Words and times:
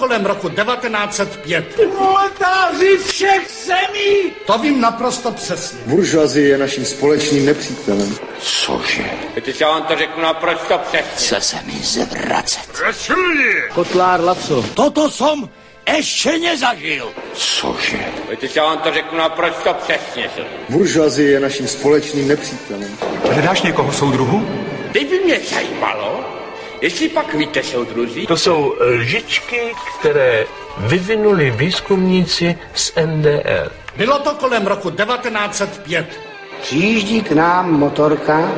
kolem 0.00 0.26
roku 0.26 0.48
1905. 0.48 1.64
Proletáři 1.74 2.98
všech 3.06 3.50
zemí! 3.66 4.32
To 4.46 4.58
vím 4.58 4.80
naprosto 4.80 5.30
přesně. 5.30 5.78
Buržoazie 5.86 6.48
je 6.48 6.58
naším 6.58 6.84
společným 6.84 7.46
nepřítelem. 7.46 8.16
Cože? 8.40 9.04
Víte, 9.36 9.52
já 9.60 9.68
vám 9.68 9.82
to 9.82 9.96
řeknu 9.96 10.22
naprosto 10.22 10.78
přesně. 10.78 11.10
Chce 11.14 11.40
se 11.40 11.56
mi 11.64 11.72
zvracet. 11.72 12.82
Kotlár 13.74 14.20
Laco. 14.20 14.64
Toto 14.74 15.10
som 15.10 15.48
ještě 15.96 16.38
nezažil. 16.38 17.12
Cože? 17.34 17.98
Víte, 18.30 18.48
já 18.54 18.64
vám 18.64 18.78
to 18.78 18.92
řeknu 18.92 19.18
naprosto 19.18 19.74
přesně. 19.74 20.30
Buržoazie 20.68 21.30
je 21.30 21.40
naším 21.40 21.68
společným 21.68 22.28
nepřítelem. 22.28 22.98
Hledáš 23.32 23.62
někoho 23.62 23.92
soudruhu? 23.92 24.48
Teď 24.92 25.10
by 25.10 25.20
mě 25.24 25.40
zajímalo, 25.54 26.39
jestli 26.80 27.08
pak 27.08 27.34
víte, 27.34 27.62
soudruzi, 27.62 28.26
To 28.26 28.36
jsou 28.36 28.74
lžičky, 28.80 29.74
které 29.98 30.44
vyvinuli 30.78 31.50
výzkumníci 31.50 32.58
z 32.74 32.92
NDR. 33.06 33.70
Bylo 33.96 34.18
to 34.18 34.34
kolem 34.34 34.66
roku 34.66 34.90
1905. 34.90 36.20
Přijíždí 36.62 37.22
k 37.22 37.32
nám 37.32 37.72
motorka 37.72 38.52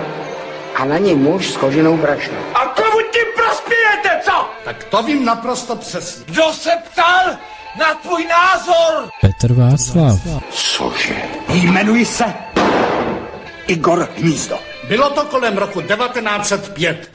a 0.77 0.85
na 0.85 0.99
ní 0.99 1.15
muž 1.15 1.51
s 1.51 1.57
koženou 1.57 1.97
brašnou. 1.97 2.39
A 2.55 2.67
komu 2.67 2.99
tím 3.13 3.27
prospějete, 3.37 4.21
co? 4.25 4.49
Tak 4.65 4.85
to 4.85 5.03
vím 5.03 5.25
naprosto 5.25 5.77
přesně. 5.77 6.25
Kdo 6.27 6.53
se 6.53 6.71
ptal 6.93 7.37
na 7.79 7.95
tvůj 7.95 8.27
názor? 8.27 9.09
Petr 9.21 9.53
Václav. 9.53 10.21
Cože? 10.51 11.17
Jmenuji 11.49 12.05
se 12.05 12.25
Igor 13.67 14.09
Hnízdo. 14.17 14.59
Bylo 14.89 15.11
to 15.11 15.25
kolem 15.25 15.59
roku 15.59 15.81
1905. 15.81 17.11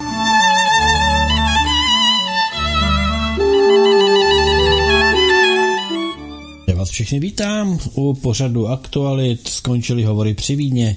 všechny 6.98 7.20
vítám 7.20 7.78
u 7.95 8.14
pořadu 8.14 8.67
Aktualit, 8.67 9.48
skončily 9.48 10.03
hovory 10.03 10.34
při 10.34 10.56
víně. 10.56 10.95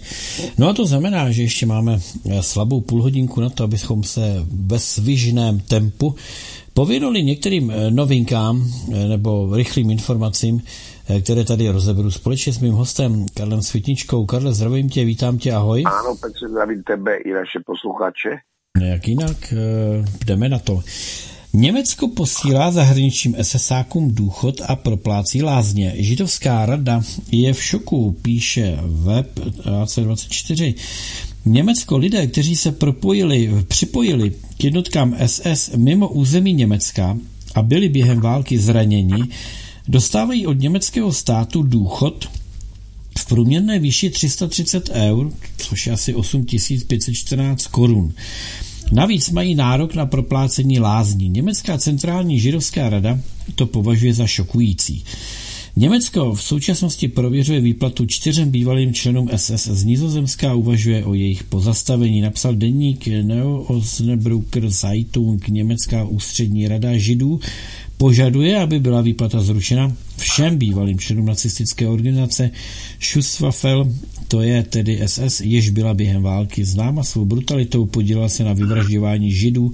No 0.58 0.68
a 0.68 0.72
to 0.72 0.86
znamená, 0.86 1.30
že 1.30 1.42
ještě 1.42 1.66
máme 1.66 1.98
eh, 1.98 2.42
slabou 2.42 2.80
půlhodinku 2.80 3.40
na 3.40 3.50
to, 3.50 3.64
abychom 3.64 4.02
se 4.04 4.46
ve 4.66 4.78
svižném 4.78 5.60
tempu 5.60 6.14
pověnuli 6.74 7.22
některým 7.22 7.70
eh, 7.70 7.90
novinkám 7.90 8.64
eh, 8.64 9.08
nebo 9.08 9.56
rychlým 9.56 9.90
informacím, 9.90 10.62
které 11.24 11.44
tady 11.44 11.68
rozeberu 11.68 12.10
společně 12.10 12.52
s 12.52 12.58
mým 12.58 12.72
hostem 12.72 13.26
Karlem 13.34 13.62
Světničkou. 13.62 14.26
Karle, 14.26 14.54
zdravím 14.54 14.88
tě, 14.88 15.04
vítám 15.04 15.38
tě, 15.38 15.52
ahoj. 15.52 15.84
Áno, 15.86 16.16
Petře, 16.16 16.48
zdravím 16.48 16.82
tebe 16.82 17.16
i 17.16 17.32
naše 17.32 17.58
posluchače. 17.66 18.30
Jak 18.80 19.08
jinak, 19.08 19.54
jdeme 20.26 20.48
na 20.48 20.58
to. 20.58 20.82
Německo 21.52 22.08
posílá 22.08 22.70
zahraničním 22.70 23.36
SSákům 23.42 24.14
důchod 24.14 24.60
a 24.66 24.76
proplácí 24.76 25.42
lázně. 25.42 25.94
Židovská 25.96 26.66
rada 26.66 27.02
je 27.32 27.52
v 27.52 27.62
šoku, 27.62 28.16
píše 28.22 28.78
web 28.82 29.38
AC24. 29.64 30.74
Německo 31.44 31.96
lidé, 31.96 32.26
kteří 32.26 32.56
se 32.56 32.72
propojili, 32.72 33.50
připojili 33.68 34.32
k 34.58 34.64
jednotkám 34.64 35.16
SS 35.26 35.70
mimo 35.76 36.08
území 36.08 36.52
Německa 36.52 37.18
a 37.54 37.62
byli 37.62 37.88
během 37.88 38.20
války 38.20 38.58
zraněni, 38.58 39.24
dostávají 39.88 40.46
od 40.46 40.60
německého 40.60 41.12
státu 41.12 41.62
důchod 41.62 42.28
v 43.18 43.26
průměrné 43.26 43.78
výši 43.78 44.10
330 44.10 44.90
eur, 44.92 45.32
což 45.56 45.86
je 45.86 45.92
asi 45.92 46.14
8514 46.14 47.66
korun. 47.66 48.12
Navíc 48.92 49.30
mají 49.30 49.54
nárok 49.54 49.94
na 49.94 50.06
proplácení 50.06 50.80
lázní. 50.80 51.28
Německá 51.28 51.78
centrální 51.78 52.40
židovská 52.40 52.88
rada 52.88 53.18
to 53.54 53.66
považuje 53.66 54.14
za 54.14 54.26
šokující. 54.26 55.04
Německo 55.76 56.34
v 56.34 56.42
současnosti 56.42 57.08
prověřuje 57.08 57.60
výplatu 57.60 58.06
čtyřem 58.06 58.50
bývalým 58.50 58.94
členům 58.94 59.30
SS 59.36 59.66
z 59.66 59.84
Nizozemska 59.84 60.50
a 60.50 60.54
uvažuje 60.54 61.04
o 61.04 61.14
jejich 61.14 61.44
pozastavení. 61.44 62.20
Napsal 62.20 62.54
deník 62.54 63.06
Neo 63.06 63.62
Osnabrucker 63.62 64.70
Zeitung, 64.70 65.48
Německá 65.48 66.04
ústřední 66.04 66.68
rada 66.68 66.96
židů, 66.96 67.40
požaduje, 67.96 68.58
aby 68.60 68.80
byla 68.80 69.00
výplata 69.00 69.40
zrušena 69.40 69.96
všem 70.16 70.58
bývalým 70.58 70.98
členům 70.98 71.26
nacistické 71.26 71.88
organizace 71.88 72.50
Schusswaffel, 73.00 73.92
to 74.30 74.42
je 74.42 74.62
tedy 74.62 75.08
SS, 75.08 75.40
jež 75.40 75.70
byla 75.70 75.94
během 75.94 76.22
války 76.22 76.64
známa 76.64 77.02
svou 77.02 77.24
brutalitou, 77.24 77.86
podílela 77.86 78.28
se 78.28 78.44
na 78.44 78.52
vyvražďování 78.52 79.32
židů 79.32 79.70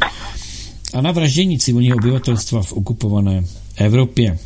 a 0.94 1.00
na 1.00 1.12
vraždění 1.12 1.58
civilního 1.58 1.96
obyvatelstva 1.96 2.62
v 2.62 2.72
okupované 2.72 3.44
Evropě. 3.76 4.38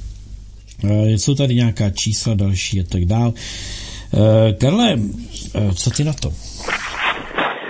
E, 0.85 1.19
Jsou 1.19 1.35
tady 1.35 1.55
nějaká 1.55 1.91
čísla 1.91 2.35
další 2.35 2.81
a 2.81 2.85
tak 2.85 3.05
dál. 3.05 3.33
E, 3.35 4.53
Karle, 4.53 4.99
e, 5.55 5.75
co 5.75 5.91
ty 5.91 6.05
na 6.05 6.13
to? 6.13 6.33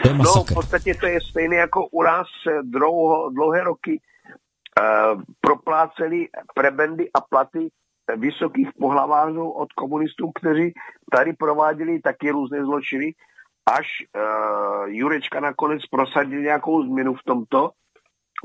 To 0.03 0.09
je 0.09 0.15
No, 0.15 0.45
v 0.45 0.55
podstatě 0.55 0.95
to 0.95 1.07
je 1.07 1.21
stejné 1.31 1.57
jako 1.57 1.87
u 1.87 2.03
nás 2.03 2.27
eh, 2.49 2.63
dlouho, 2.63 3.31
dlouhé 3.31 3.65
roky 3.65 4.01
uh, 4.01 5.23
propláceli 5.41 6.29
prebendy 6.55 7.11
a 7.15 7.21
platy 7.21 7.59
eh, 7.67 7.80
vysokých 8.17 8.69
pohlavářů 8.81 9.51
od 9.51 9.73
komunistů, 9.73 10.31
kteří 10.35 10.73
tady 11.13 11.33
prováděli 11.33 12.01
taky 12.01 12.31
různé 12.31 12.65
zločiny, 12.65 13.15
až 13.77 13.87
uh, 14.17 14.89
Jurečka 14.89 15.41
nakonec 15.41 15.87
prosadil 15.87 16.41
nějakou 16.41 16.83
změnu 16.83 17.15
v 17.15 17.23
tomto. 17.23 17.71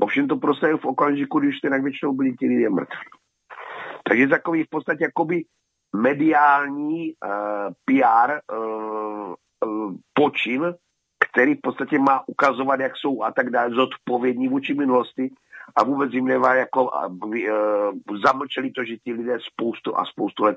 Ovšem 0.00 0.28
to 0.28 0.36
prosadil 0.36 0.78
v 0.78 0.84
okamžiku, 0.84 1.40
když 1.40 1.60
jinak 1.64 1.82
většinou 1.82 2.12
byli 2.12 2.32
ti 2.36 2.46
lidé 2.46 2.70
mrtví. 2.70 2.96
Takže 4.08 4.28
takový 4.28 4.64
v 4.64 4.70
podstatě 4.70 5.04
jakoby 5.04 5.44
mediální 5.96 7.12
uh, 7.24 7.72
PR 7.84 8.56
uh, 8.56 9.34
uh, 9.64 9.94
počin, 10.12 10.74
který 11.30 11.54
v 11.54 11.60
podstatě 11.62 11.98
má 11.98 12.28
ukazovat, 12.28 12.80
jak 12.80 12.96
jsou 12.96 13.22
a 13.22 13.32
tak 13.32 13.50
dále 13.50 13.70
zodpovědní 13.70 14.48
vůči 14.48 14.74
minulosti 14.74 15.30
a 15.76 15.84
vůbec 15.84 16.12
jim 16.12 16.24
nevá, 16.24 16.54
jako 16.54 16.84
uh, 16.84 18.18
zamlčeli 18.24 18.70
to, 18.70 18.84
že 18.84 18.96
ti 18.96 19.12
lidé 19.12 19.38
spoustu 19.52 19.98
a 19.98 20.04
spoustu 20.04 20.44
let 20.44 20.56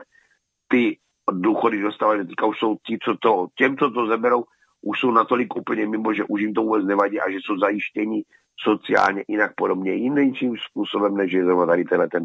ty 0.68 0.97
důchody 1.31 1.81
dostávali, 1.81 2.28
teďka 2.28 2.46
už 2.46 2.59
jsou 2.59 2.75
ti, 2.88 2.97
co 3.03 3.18
to, 3.22 3.47
těm, 3.56 3.78
co 3.78 3.92
to 3.92 4.08
zeberou, 4.08 4.44
už 4.81 5.00
jsou 5.00 5.12
natolik 5.12 5.56
úplně 5.56 5.88
mimo, 5.88 6.14
že 6.14 6.24
už 6.24 6.42
jim 6.42 6.53
to 6.53 6.62
vůbec 6.62 6.86
nevadí 6.86 7.20
a 7.20 7.31
že 7.31 7.38
jsou 7.46 7.59
zajištěni 7.59 8.24
sociálně 8.64 9.24
jinak 9.28 9.52
podobně 9.56 9.94
jiným 9.94 10.34
způsobem, 10.70 11.18
než 11.18 11.31
je 11.31 11.46
zrovna 11.46 11.66
tady 11.66 11.84
tenhle 11.84 12.08
ten 12.09 12.24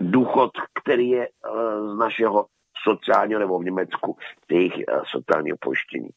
důchod, 0.00 0.50
který 0.82 1.08
je 1.08 1.28
uh, 1.28 1.94
z 1.94 1.98
našeho 1.98 2.46
sociálního 2.88 3.40
nebo 3.40 3.58
v 3.58 3.64
Německu 3.64 4.16
jejich 4.50 4.74
uh, 4.74 5.02
sociálního 5.10 5.56
pojištění. 5.60 6.08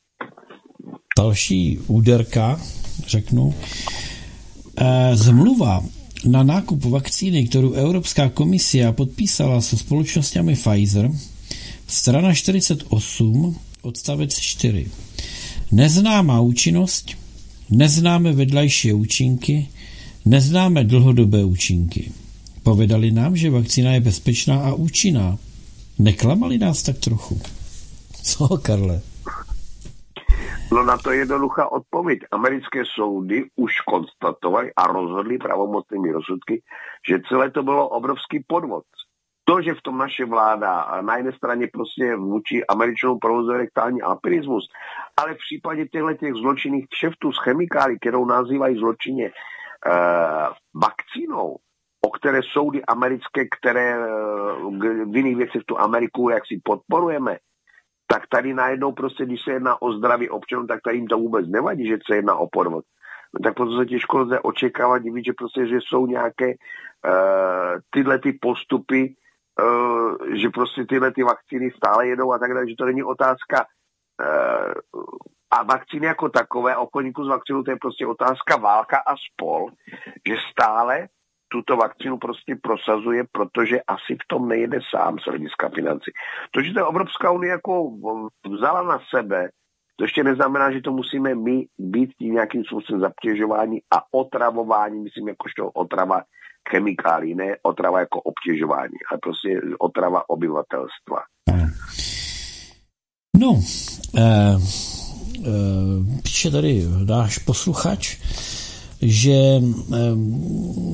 Další 1.18 1.80
úderka, 1.88 2.56
řeknu. 3.08 3.54
Zmluva 5.14 5.80
na 6.26 6.44
nákup 6.44 6.86
vakcíny, 6.86 7.48
kterou 7.48 7.72
Evropská 7.74 8.30
komisia 8.30 8.92
podpísala 8.92 9.62
se 9.62 9.78
společnostmi 9.78 10.56
Pfizer, 10.56 11.12
strana 11.88 12.34
48, 12.34 13.56
odstavec 13.82 14.40
4. 14.40 14.88
Neznámá 15.72 16.42
účinnost, 16.42 17.12
neznáme 17.70 18.34
vedlejší 18.34 18.94
účinky, 18.94 19.68
neznáme 20.26 20.84
dlhodobé 20.84 21.46
účinky. 21.46 22.12
Povedali 22.64 23.12
nám, 23.12 23.38
že 23.38 23.50
vakcína 23.50 23.94
je 23.94 24.00
bezpečná 24.00 24.60
a 24.60 24.74
účinná. 24.74 25.38
Neklamali 26.00 26.58
nás 26.58 26.84
tak 26.84 26.98
trochu. 26.98 27.42
Co, 28.24 28.48
Karle? 28.48 29.02
No 30.72 30.84
na 30.84 30.98
to 30.98 31.12
je 31.12 31.18
jednoduchá 31.18 31.72
odpověď. 31.72 32.20
Americké 32.32 32.84
soudy 32.86 33.46
už 33.56 33.82
konstatovali 33.82 34.72
a 34.76 34.88
rozhodli 34.88 35.38
pravomocnými 35.38 36.12
rozsudky, 36.12 36.62
že 37.10 37.22
celé 37.30 37.52
to 37.52 37.64
bylo 37.64 37.90
obrovský 37.90 38.44
podvod. 38.48 38.84
To, 39.50 39.62
že 39.62 39.74
v 39.74 39.82
tom 39.82 39.98
naše 39.98 40.26
vláda 40.26 41.02
na 41.02 41.18
jedné 41.18 41.32
straně 41.32 41.68
prostě 41.74 42.16
vůči 42.16 42.66
Američanům 42.66 43.20
provozuje 43.20 43.58
rektální 43.58 44.02
alpinismus, 44.02 44.68
ale 45.18 45.34
v 45.34 45.38
případě 45.38 45.86
těchto 45.86 46.14
těch 46.14 46.34
zločinných 46.34 46.88
kšeftů 46.88 47.32
s 47.32 47.38
chemikály, 47.44 48.00
kterou 48.00 48.26
nazývají 48.26 48.78
zločině 48.78 49.32
eh, 49.32 49.92
vakcínou, 50.76 51.56
o 52.06 52.10
které 52.10 52.40
soudy 52.54 52.86
americké, 52.86 53.48
které 53.60 53.96
eh, 53.96 54.08
v 55.06 55.16
jiných 55.16 55.38
věcech 55.38 55.62
tu 55.66 55.80
Ameriku 55.80 56.30
jak 56.30 56.46
si 56.46 56.62
podporujeme, 56.64 57.38
tak 58.08 58.28
tady 58.28 58.54
najednou 58.54 58.92
prostě, 58.92 59.26
když 59.26 59.42
se 59.42 59.52
jedná 59.52 59.82
o 59.82 59.92
zdraví 59.92 60.30
občanů, 60.30 60.68
tak 60.68 60.80
tady 60.84 60.98
jim 60.98 61.08
to 61.08 61.18
vůbec 61.18 61.48
nevadí, 61.48 61.88
že 61.88 61.98
se 62.08 62.16
jedná 62.16 62.36
o 62.36 62.48
podvod. 62.48 62.86
No, 63.34 63.40
tak 63.44 63.56
proto 63.56 63.78
se 63.78 63.86
těžko 63.86 64.18
lze 64.18 64.40
očekávat, 64.40 65.02
že 65.26 65.34
prostě, 65.38 65.68
že 65.68 65.78
jsou 65.82 66.08
nějaké 66.08 66.48
uh, 66.48 67.80
tyhle 67.90 68.20
ty 68.20 68.34
postupy, 68.42 69.16
uh, 69.62 70.16
že 70.34 70.50
prostě 70.50 70.86
tyhle 70.86 71.12
ty 71.12 71.24
vakcíny 71.24 71.72
stále 71.72 72.08
jedou 72.08 72.34
a 72.34 72.40
tak 72.40 72.54
dále, 72.54 72.70
že 72.70 72.76
to 72.78 72.86
není 72.86 73.04
otázka 73.04 73.66
uh, 73.66 75.02
a 75.52 75.64
vakcíny 75.64 76.06
jako 76.06 76.30
takové, 76.30 76.76
obchodníků 76.76 77.24
z 77.24 77.28
vakcínu, 77.28 77.64
to 77.64 77.72
je 77.72 77.78
prostě 77.82 78.08
otázka 78.08 78.58
válka 78.58 78.98
a 78.98 79.14
spol, 79.18 79.70
že 80.28 80.36
stále 80.52 81.08
tuto 81.58 81.78
vakcínu 81.78 82.18
prostě 82.18 82.56
prosazuje, 82.62 83.24
protože 83.32 83.82
asi 83.82 84.16
v 84.16 84.28
tom 84.28 84.48
nejede 84.48 84.80
sám 84.96 85.20
z 85.20 85.26
hlediska 85.26 85.70
financí. 85.70 86.12
To, 86.52 86.62
že 86.62 86.74
ta 86.74 86.88
Evropská 86.90 87.32
unie 87.32 87.52
jako 87.52 87.92
vzala 88.46 88.84
na 88.84 89.00
sebe, 89.16 89.50
to 89.96 90.04
ještě 90.04 90.24
neznamená, 90.24 90.72
že 90.72 90.82
to 90.82 90.92
musíme 90.92 91.36
my 91.36 91.66
být 91.78 92.10
tím 92.20 92.34
nějakým 92.34 92.64
způsobem 92.64 93.02
zaptěžování 93.02 93.80
a 93.96 94.04
otravování, 94.12 95.00
myslím, 95.00 95.28
jakožto 95.28 95.70
otrava 95.72 96.22
chemikálí, 96.70 97.36
ne 97.36 97.56
otrava 97.62 98.00
jako 98.00 98.22
obtěžování, 98.22 98.98
ale 99.12 99.20
prostě 99.24 99.62
otrava 99.80 100.30
obyvatelstva. 100.30 101.22
No, 103.40 103.60
eh, 104.18 104.56
eh, 105.46 106.22
píše 106.24 106.52
tady 106.52 106.84
náš 107.06 107.38
posluchač, 107.38 108.18
že 109.02 109.62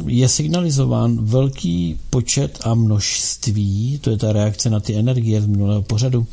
je 0.07 0.29
signalizován 0.29 1.25
velký 1.25 1.99
počet 2.09 2.59
a 2.63 2.73
množství, 2.73 3.99
to 4.01 4.09
je 4.09 4.17
ta 4.17 4.33
reakce 4.33 4.69
na 4.69 4.79
ty 4.79 4.95
energie 4.95 5.41
z 5.41 5.45
minulého 5.45 5.81
pořadu, 5.81 6.27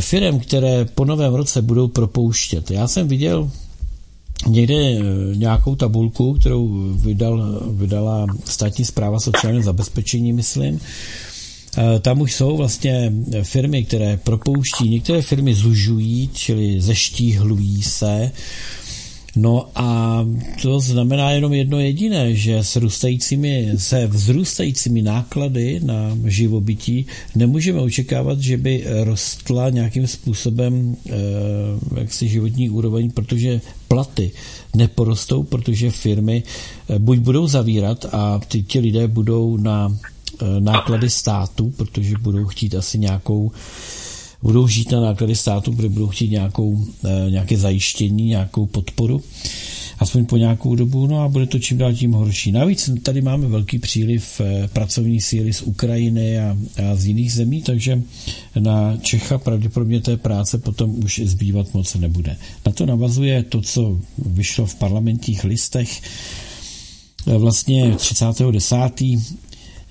firm, 0.00 0.40
které 0.40 0.84
po 0.84 1.04
novém 1.04 1.34
roce 1.34 1.62
budou 1.62 1.88
propouštět. 1.88 2.70
Já 2.70 2.88
jsem 2.88 3.08
viděl 3.08 3.50
někde 4.48 4.74
eh, 4.74 5.02
nějakou 5.36 5.74
tabulku, 5.76 6.34
kterou 6.34 6.92
vydal, 6.94 7.60
vydala 7.72 8.26
státní 8.44 8.84
zpráva 8.84 9.20
sociálního 9.20 9.64
zabezpečení, 9.64 10.32
myslím. 10.32 10.80
Eh, 11.78 12.00
tam 12.00 12.20
už 12.20 12.34
jsou 12.34 12.56
vlastně 12.56 13.12
firmy, 13.42 13.84
které 13.84 14.16
propouští, 14.16 14.88
některé 14.88 15.22
firmy 15.22 15.54
zužují, 15.54 16.30
čili 16.32 16.80
zeštíhlují 16.80 17.82
se, 17.82 18.32
No 19.36 19.68
a 19.74 20.20
to 20.62 20.80
znamená 20.80 21.30
jenom 21.30 21.52
jedno 21.52 21.80
jediné, 21.80 22.34
že 22.34 22.58
s 22.58 22.76
růstajícími, 22.76 23.72
se 23.76 24.06
vzrůstajícími 24.06 25.02
náklady 25.02 25.80
na 25.84 26.18
živobytí 26.24 27.06
nemůžeme 27.34 27.80
očekávat, 27.80 28.40
že 28.40 28.56
by 28.56 28.84
rostla 29.04 29.70
nějakým 29.70 30.06
způsobem 30.06 30.96
eh, 31.08 31.12
jaksi 32.00 32.28
životní 32.28 32.70
úroveň, 32.70 33.10
protože 33.10 33.60
platy 33.88 34.32
neporostou, 34.76 35.42
protože 35.42 35.90
firmy 35.90 36.42
eh, 36.88 36.98
buď 36.98 37.18
budou 37.18 37.46
zavírat 37.46 38.06
a 38.12 38.40
ty, 38.48 38.62
ti 38.62 38.78
lidé 38.78 39.08
budou 39.08 39.56
na 39.56 39.96
eh, 40.42 40.60
náklady 40.60 41.10
státu, 41.10 41.72
protože 41.76 42.14
budou 42.20 42.44
chtít 42.44 42.74
asi 42.74 42.98
nějakou 42.98 43.52
budou 44.42 44.68
žít 44.68 44.90
na 44.90 45.00
náklady 45.00 45.34
státu, 45.36 45.72
protože 45.72 45.88
budou 45.88 46.08
chtít 46.08 46.30
nějakou, 46.30 46.84
eh, 47.04 47.30
nějaké 47.30 47.56
zajištění, 47.58 48.24
nějakou 48.24 48.66
podporu, 48.66 49.22
aspoň 49.98 50.26
po 50.26 50.36
nějakou 50.36 50.74
dobu, 50.76 51.06
no 51.06 51.20
a 51.22 51.28
bude 51.28 51.46
to 51.46 51.58
čím 51.58 51.78
dál 51.78 51.92
tím 51.94 52.12
horší. 52.12 52.52
Navíc 52.52 52.90
tady 53.02 53.20
máme 53.20 53.48
velký 53.48 53.78
příliv 53.78 54.40
eh, 54.40 54.68
pracovní 54.68 55.20
síly 55.20 55.52
z 55.52 55.62
Ukrajiny 55.62 56.38
a, 56.38 56.56
a 56.90 56.96
z 56.96 57.06
jiných 57.06 57.32
zemí, 57.32 57.62
takže 57.62 58.02
na 58.58 58.96
Čecha 58.96 59.38
pravděpodobně 59.38 60.00
té 60.00 60.16
práce 60.16 60.58
potom 60.58 61.04
už 61.04 61.20
zbývat 61.24 61.74
moc 61.74 61.94
nebude. 61.94 62.36
Na 62.66 62.72
to 62.72 62.86
navazuje 62.86 63.42
to, 63.42 63.60
co 63.60 64.00
vyšlo 64.26 64.66
v 64.66 64.74
parlamentních 64.74 65.44
listech 65.44 66.02
eh, 67.26 67.38
vlastně 67.38 67.94
30.10. 67.94 69.22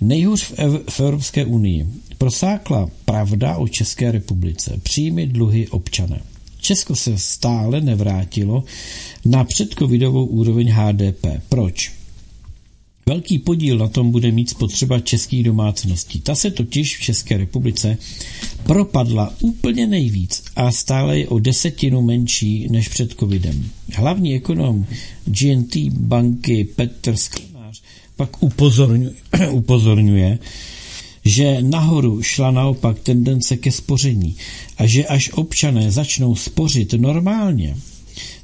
Nejhůř 0.01 0.44
v, 0.44 0.53
Ev- 0.53 0.81
v 0.89 1.00
Evropské 1.00 1.45
unii 1.45 1.88
prosákla 2.22 2.90
pravda 3.06 3.58
o 3.58 3.68
České 3.68 4.12
republice, 4.12 4.80
příjmy, 4.84 5.28
dluhy, 5.28 5.68
občané. 5.68 6.22
Česko 6.60 6.96
se 6.96 7.18
stále 7.18 7.82
nevrátilo 7.82 8.64
na 9.26 9.44
předcovidovou 9.44 10.26
úroveň 10.26 10.72
HDP. 10.72 11.26
Proč? 11.50 11.92
Velký 13.06 13.40
podíl 13.40 13.78
na 13.78 13.88
tom 13.88 14.12
bude 14.12 14.32
mít 14.32 14.50
spotřeba 14.50 15.00
českých 15.00 15.44
domácností. 15.44 16.22
Ta 16.22 16.36
se 16.36 16.52
totiž 16.52 16.98
v 16.98 17.02
České 17.02 17.38
republice 17.38 17.98
propadla 18.64 19.34
úplně 19.40 19.88
nejvíc 19.88 20.44
a 20.56 20.72
stále 20.72 21.20
je 21.20 21.28
o 21.28 21.40
desetinu 21.40 22.02
menší 22.02 22.68
než 22.70 22.88
před 22.88 23.14
covidem. 23.20 23.70
Hlavní 23.94 24.36
ekonom 24.36 24.86
GNT 25.26 25.78
banky 25.90 26.64
Petr 26.76 27.16
Sklenář 27.16 27.82
pak 28.16 28.44
upozorňuje, 28.44 29.12
upozorňuje 29.52 30.40
že 31.26 31.58
nahoru 31.62 32.22
šla 32.22 32.52
naopak 32.52 33.00
tendence 33.00 33.58
ke 33.58 33.72
spoření 33.72 34.36
a 34.78 34.86
že 34.86 35.06
až 35.06 35.30
občané 35.34 35.92
začnou 35.92 36.36
spořit 36.36 36.94
normálně, 36.94 37.78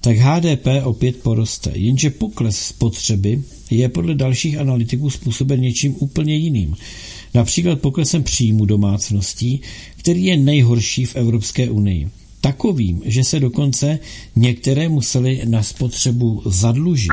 tak 0.01 0.17
HDP 0.17 0.67
opět 0.83 1.15
poroste. 1.15 1.71
Jenže 1.75 2.09
pokles 2.09 2.59
spotřeby 2.59 3.43
je 3.71 3.89
podle 3.89 4.15
dalších 4.15 4.57
analytiků 4.57 5.09
způsoben 5.09 5.61
něčím 5.61 5.95
úplně 5.99 6.35
jiným. 6.35 6.75
Například 7.33 7.81
poklesem 7.81 8.23
příjmu 8.23 8.65
domácností, 8.65 9.61
který 9.97 10.25
je 10.25 10.37
nejhorší 10.37 11.05
v 11.05 11.15
Evropské 11.15 11.69
unii. 11.69 12.09
Takovým, 12.41 13.01
že 13.05 13.23
se 13.23 13.39
dokonce 13.39 13.99
některé 14.35 14.89
museli 14.89 15.41
na 15.45 15.63
spotřebu 15.63 16.41
zadlužit. 16.45 17.11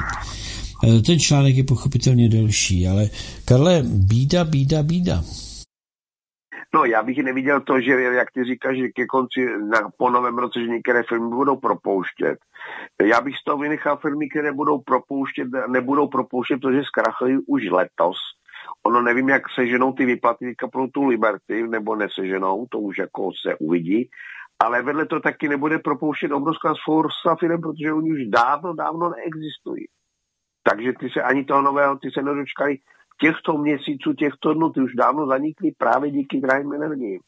Ten 1.06 1.20
článek 1.20 1.56
je 1.56 1.64
pochopitelně 1.64 2.28
delší, 2.28 2.86
ale 2.86 3.10
Karle, 3.44 3.82
bída, 3.86 4.44
bída, 4.44 4.82
bída. 4.82 5.24
No, 6.74 6.84
já 6.84 7.02
bych 7.02 7.18
neviděl 7.18 7.60
to, 7.60 7.80
že 7.80 7.92
jak 7.92 8.30
ty 8.30 8.44
říkáš, 8.44 8.76
že 8.76 8.88
ke 8.88 9.06
konci 9.06 9.46
na, 9.70 9.90
po 9.98 10.10
novém 10.10 10.38
roce, 10.38 10.60
že 10.60 10.66
některé 10.66 11.02
firmy 11.02 11.28
budou 11.28 11.56
propouštět. 11.56 12.38
Já 13.02 13.20
bych 13.20 13.36
z 13.36 13.44
toho 13.44 13.58
vynechal 13.58 13.96
firmy, 13.96 14.28
které 14.28 14.52
budou 14.52 14.78
propouštět, 14.78 15.48
nebudou 15.68 16.08
propouštět, 16.08 16.56
protože 16.56 16.82
zkrachují 16.84 17.38
už 17.46 17.70
letos. 17.70 18.16
Ono 18.86 19.02
nevím, 19.02 19.28
jak 19.28 19.42
seženou 19.54 19.92
ty 19.92 20.04
výplaty 20.04 20.54
pro 20.72 20.88
tu 20.88 21.04
Liberty, 21.04 21.68
nebo 21.68 21.96
neseženou, 21.96 22.66
to 22.70 22.78
už 22.78 22.98
jako 22.98 23.30
se 23.46 23.56
uvidí. 23.56 24.10
Ale 24.64 24.82
vedle 24.82 25.06
to 25.06 25.20
taky 25.20 25.48
nebude 25.48 25.78
propouštět 25.78 26.32
obrovská 26.32 26.74
spousta 26.74 27.36
firm, 27.36 27.60
protože 27.60 27.92
oni 27.92 28.12
už 28.12 28.20
dávno, 28.26 28.74
dávno 28.74 29.10
neexistují. 29.10 29.84
Takže 30.62 30.92
ty 31.00 31.10
se 31.10 31.22
ani 31.22 31.44
toho 31.44 31.62
nového, 31.62 31.98
ty 31.98 32.10
se 32.10 32.22
nedočkali 32.22 32.78
těchto 33.20 33.58
měsíců, 33.58 34.12
těchto 34.12 34.54
dnů, 34.54 34.70
ty 34.70 34.80
už 34.80 34.94
dávno 34.94 35.26
zanikly 35.26 35.72
právě 35.78 36.10
díky 36.10 36.40
drahým 36.40 36.72
energiím. 36.72 37.20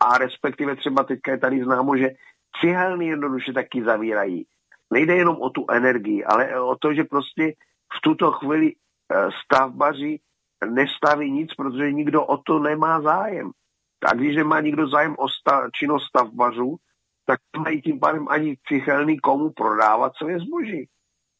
A 0.00 0.18
respektive 0.18 0.76
třeba 0.76 1.04
teďka 1.04 1.30
je 1.30 1.38
tady 1.38 1.64
známo, 1.64 1.96
že 1.96 2.10
cihelny 2.60 3.06
jednoduše 3.06 3.52
taky 3.52 3.84
zavírají. 3.84 4.46
Nejde 4.92 5.16
jenom 5.16 5.36
o 5.40 5.50
tu 5.50 5.66
energii, 5.70 6.24
ale 6.24 6.60
o 6.60 6.76
to, 6.76 6.94
že 6.94 7.04
prostě 7.04 7.52
v 7.98 8.00
tuto 8.02 8.32
chvíli 8.32 8.72
eh, 8.72 9.28
stavbaři 9.44 10.18
nestaví 10.70 11.30
nic, 11.30 11.54
protože 11.54 11.92
nikdo 11.92 12.24
o 12.24 12.36
to 12.36 12.58
nemá 12.58 13.00
zájem. 13.00 13.50
A 14.04 14.14
když 14.14 14.36
nemá 14.36 14.60
nikdo 14.60 14.88
zájem 14.88 15.14
o 15.18 15.28
sta- 15.28 15.70
činnost 15.74 16.04
stavbařů, 16.04 16.76
tak 17.26 17.40
mají 17.58 17.82
tím 17.82 18.00
pádem 18.00 18.26
ani 18.28 18.56
cichelný 18.68 19.18
komu 19.18 19.50
prodávat 19.50 20.12
své 20.16 20.38
zboží. 20.38 20.88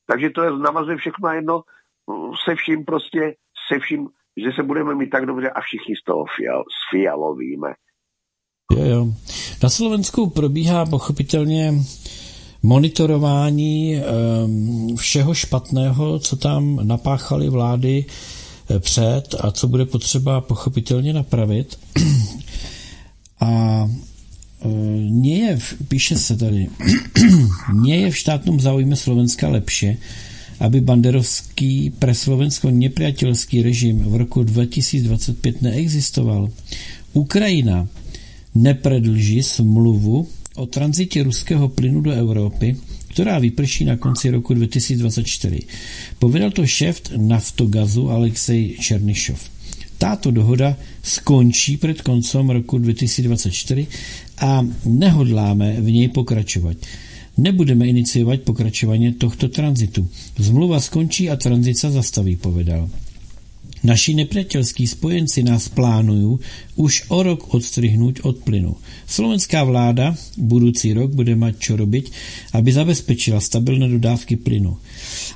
Takže 0.07 0.31
to 0.31 0.43
je 0.43 0.51
navazuje 0.51 0.97
všechno 0.97 1.29
na 1.29 1.35
jedno 1.35 1.63
se 2.45 2.55
vším 2.55 2.85
prostě 2.85 3.35
se 3.69 3.79
vším, 3.79 4.09
že 4.37 4.53
se 4.57 4.63
budeme 4.63 4.95
mít 4.95 5.11
tak 5.11 5.27
dobře 5.27 5.51
a 5.51 5.61
všichni 5.61 5.97
z 5.97 6.05
toho 6.05 6.25
fial, 6.37 6.65
sfialovíme. 6.89 7.69
Jo, 8.77 8.85
jo. 8.85 9.07
Na 9.63 9.69
Slovensku 9.69 10.31
probíhá 10.31 10.87
pochopitelně 10.87 11.75
monitorování 12.63 13.97
um, 13.97 14.97
všeho 14.97 15.35
špatného, 15.35 16.19
co 16.19 16.37
tam 16.37 16.81
napáchaly 16.83 17.49
vlády 17.49 18.05
eh, 18.71 18.79
před 18.79 19.35
a 19.41 19.51
co 19.51 19.69
bude 19.69 19.85
potřeba 19.85 20.41
pochopitelně 20.41 21.13
napravit. 21.13 21.79
A 23.41 23.89
nie 25.11 25.39
je, 25.39 25.59
píše 25.89 26.17
se 26.17 26.37
tady, 26.37 26.69
nie 27.83 28.01
je 28.01 28.11
v 28.11 28.17
štátnom 28.17 28.61
záujme 28.61 28.97
Slovenska 28.97 29.49
lepšie, 29.49 29.97
aby 30.61 30.81
banderovský 30.81 31.93
pre 31.99 32.15
Slovensko 32.15 32.71
nepriateľský 32.71 33.63
režim 33.63 34.03
v 34.05 34.15
roku 34.17 34.43
2025 34.43 35.63
neexistoval. 35.63 36.51
Ukrajina 37.13 37.89
nepredlží 38.55 39.43
smluvu 39.43 40.29
o 40.55 40.67
tranzitě 40.67 41.23
ruského 41.23 41.69
plynu 41.69 42.01
do 42.01 42.13
Evropy, 42.13 42.77
která 43.09 43.39
vyprší 43.39 43.85
na 43.85 43.97
konci 43.97 44.31
roku 44.31 44.55
2024. 44.55 45.61
Povedal 46.19 46.51
to 46.51 46.67
šéf 46.67 47.03
naftogazu 47.17 48.11
Alexej 48.11 48.77
Černišov. 48.81 49.41
Táto 49.99 50.31
dohoda 50.31 50.77
skončí 51.03 51.77
před 51.77 52.03
koncem 52.03 52.51
roku 52.51 52.79
2024 52.79 53.87
a 54.39 54.67
nehodláme 54.85 55.81
v 55.81 55.91
něj 55.91 56.09
pokračovat. 56.09 56.77
Nebudeme 57.37 57.87
iniciovat 57.87 58.41
pokračování 58.41 59.13
tohto 59.13 59.49
tranzitu. 59.49 60.09
Zmluva 60.39 60.81
skončí 60.81 61.31
a 61.31 61.37
tranzit 61.37 61.79
se 61.79 61.91
zastaví, 61.91 62.37
povedal. 62.37 62.91
Naši 63.85 64.15
nepřátelský 64.15 64.87
spojenci 64.87 65.43
nás 65.43 65.69
plánují 65.69 66.39
už 66.77 67.05
o 67.09 67.23
rok 67.23 67.55
odstřihnout 67.55 68.19
od 68.23 68.37
plynu. 68.39 68.77
Slovenská 69.07 69.65
vláda 69.65 70.17
budoucí 70.39 70.93
rok 70.93 71.11
bude 71.11 71.37
mať 71.37 71.59
čo 71.59 71.77
robiť, 71.77 72.13
aby 72.53 72.73
zabezpečila 72.73 73.41
stabilné 73.41 73.89
dodávky 73.89 74.37
plynu. 74.37 74.79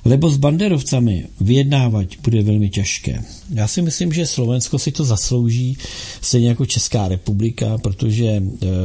Lebo 0.04 0.30
s 0.30 0.36
banderovcami 0.36 1.26
vyjednávat 1.40 2.06
bude 2.22 2.42
velmi 2.42 2.68
těžké. 2.70 3.22
Já 3.50 3.68
si 3.68 3.82
myslím, 3.82 4.12
že 4.12 4.26
Slovensko 4.26 4.78
si 4.78 4.92
to 4.92 5.04
zaslouží, 5.04 5.76
stejně 6.20 6.48
jako 6.48 6.66
Česká 6.66 7.08
republika, 7.08 7.78
protože 7.78 8.26
e, 8.26 8.42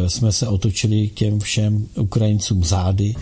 jsme 0.10 0.32
se 0.32 0.48
otočili 0.48 1.08
k 1.08 1.14
těm 1.14 1.40
všem 1.40 1.88
Ukrajincům 1.98 2.64
zády. 2.64 3.14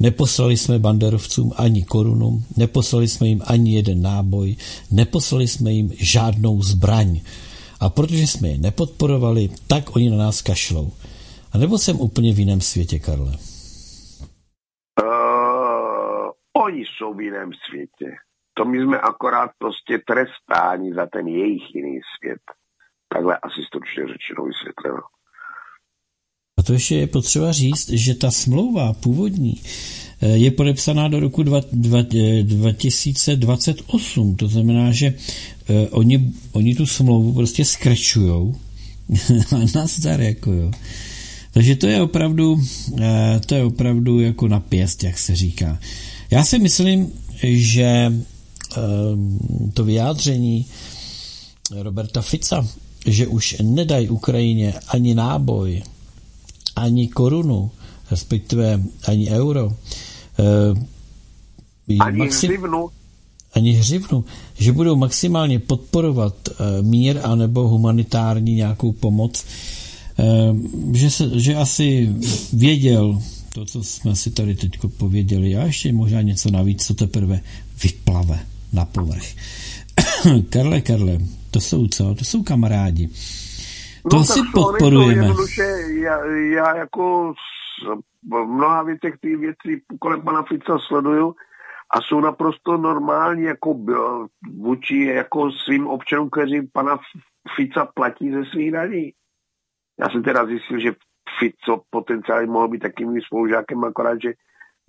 Neposlali 0.00 0.56
jsme 0.56 0.78
banderovcům 0.78 1.52
ani 1.56 1.84
korunu, 1.84 2.42
neposlali 2.56 3.08
jsme 3.08 3.26
jim 3.26 3.42
ani 3.46 3.74
jeden 3.74 4.02
náboj, 4.02 4.56
neposlali 4.90 5.48
jsme 5.48 5.70
jim 5.72 5.92
žádnou 5.98 6.62
zbraň. 6.62 7.20
A 7.80 7.88
protože 7.88 8.26
jsme 8.26 8.48
je 8.48 8.58
nepodporovali, 8.58 9.48
tak 9.68 9.96
oni 9.96 10.10
na 10.10 10.16
nás 10.16 10.42
kašlou. 10.42 10.92
A 11.52 11.58
nebo 11.58 11.78
jsem 11.78 12.00
úplně 12.00 12.32
v 12.32 12.38
jiném 12.38 12.60
světě, 12.60 12.98
Karle? 12.98 13.32
Uh, 15.02 16.30
oni 16.66 16.84
jsou 16.84 17.14
v 17.14 17.20
jiném 17.20 17.50
světě. 17.68 18.16
To 18.54 18.64
my 18.64 18.82
jsme 18.82 19.00
akorát 19.00 19.50
prostě 19.58 19.98
trestáni 20.06 20.94
za 20.94 21.06
ten 21.06 21.26
jejich 21.26 21.74
jiný 21.74 22.00
svět. 22.18 22.40
Takhle 23.08 23.36
asi 23.36 23.62
stručně 23.62 24.06
řečeno 24.06 24.44
vysvětleno. 24.44 25.02
Ještě 26.72 26.96
je 26.96 27.06
potřeba 27.06 27.52
říct, 27.52 27.90
že 27.90 28.14
ta 28.14 28.30
smlouva 28.30 28.92
původní 28.92 29.60
eh, 30.20 30.28
je 30.28 30.50
podepsaná 30.50 31.08
do 31.08 31.20
roku 31.20 31.42
2028. 31.42 34.32
Eh, 34.32 34.36
to 34.36 34.48
znamená, 34.48 34.92
že 34.92 35.06
eh, 35.06 35.14
oni, 35.90 36.32
oni 36.52 36.74
tu 36.74 36.86
smlouvu 36.86 37.32
prostě 37.32 37.64
skrečujou 37.64 38.54
a 39.56 39.58
nazdar 39.74 40.20
jako 40.20 40.52
jo. 40.52 40.70
Takže 41.52 41.76
to 41.76 41.86
je 41.86 42.02
opravdu, 42.02 42.62
to 43.46 43.54
je 43.54 43.64
opravdu 43.64 44.20
jako 44.20 44.48
na 44.48 44.60
pěst, 44.60 45.04
jak 45.04 45.18
se 45.18 45.36
říká. 45.36 45.78
Já 46.30 46.44
si 46.44 46.58
myslím, 46.58 47.12
že 47.42 48.12
to 49.74 49.84
vyjádření 49.84 50.66
Roberta 51.70 52.22
Fica, 52.22 52.68
že 53.06 53.26
už 53.26 53.56
nedají 53.62 54.08
Ukrajině 54.08 54.74
ani 54.88 55.14
náboj, 55.14 55.82
ani 56.76 57.08
korunu, 57.08 57.70
respektive 58.10 58.80
ani 59.08 59.30
euro. 59.30 59.72
Eh, 60.38 62.00
ani 62.00 62.18
maxim, 62.18 62.50
hřivnu. 62.50 62.88
Ani 63.54 63.72
hřivnu. 63.72 64.24
Že 64.58 64.72
budou 64.72 64.96
maximálně 64.96 65.58
podporovat 65.58 66.34
eh, 66.48 66.82
mír 66.82 67.20
anebo 67.22 67.68
humanitární 67.68 68.54
nějakou 68.54 68.92
pomoc. 68.92 69.44
Eh, 70.18 70.24
že, 70.92 71.10
se, 71.10 71.40
že 71.40 71.54
asi 71.54 72.14
věděl 72.52 73.22
to, 73.54 73.64
co 73.64 73.84
jsme 73.84 74.16
si 74.16 74.30
tady 74.30 74.54
teď 74.54 74.72
pověděli 74.96 75.56
a 75.56 75.64
ještě 75.64 75.92
možná 75.92 76.22
něco 76.22 76.50
navíc, 76.50 76.86
co 76.86 76.94
teprve 76.94 77.40
vyplave 77.82 78.38
na 78.72 78.84
povrch. 78.84 79.26
Karle, 80.48 80.80
Karle, 80.80 81.18
to 81.50 81.60
jsou 81.60 81.88
co? 81.88 82.14
To 82.14 82.24
jsou 82.24 82.42
kamarádi. 82.42 83.08
To 84.10 84.16
no, 84.16 84.24
si 84.24 84.40
podporujeme. 84.54 85.34
To 85.34 85.62
já, 85.90 86.24
já 86.26 86.76
jako 86.76 87.34
v 88.22 88.46
mnoha 88.46 88.82
věcech 88.82 89.14
ty 89.20 89.36
věci 89.36 89.82
kolem 90.00 90.22
pana 90.22 90.42
Fica 90.42 90.78
sleduju 90.78 91.34
a 91.90 92.00
jsou 92.00 92.20
naprosto 92.20 92.76
normální 92.76 93.42
jako 93.42 93.78
vůči 94.56 95.04
jako 95.04 95.52
svým 95.52 95.86
občanům, 95.86 96.30
kteří 96.30 96.66
pana 96.72 96.98
Fica 97.56 97.88
platí 97.94 98.32
ze 98.32 98.44
svých 98.44 98.72
daní. 98.72 99.12
Já 100.00 100.10
jsem 100.10 100.22
teda 100.22 100.46
zjistil, 100.46 100.80
že 100.80 100.92
Fico 101.38 101.82
potenciálně 101.90 102.46
mohl 102.46 102.68
být 102.68 102.78
takým 102.78 103.12
mým 103.12 103.22
spolužákem, 103.22 103.84
akorát, 103.84 104.18
že, 104.22 104.32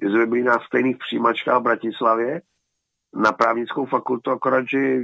jsme 0.01 0.25
byli 0.25 0.43
na 0.43 0.59
stejných 0.59 0.97
přijímačkách 0.97 1.59
v 1.59 1.63
Bratislavě 1.63 2.41
na 3.13 3.31
právnickou 3.31 3.85
fakultu, 3.85 4.31
akorát, 4.31 4.65
že 4.71 4.99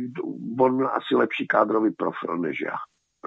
on 0.59 0.87
asi 0.93 1.15
lepší 1.15 1.47
kádrový 1.47 1.91
profil 1.91 2.37
než 2.37 2.61
já. 2.61 2.75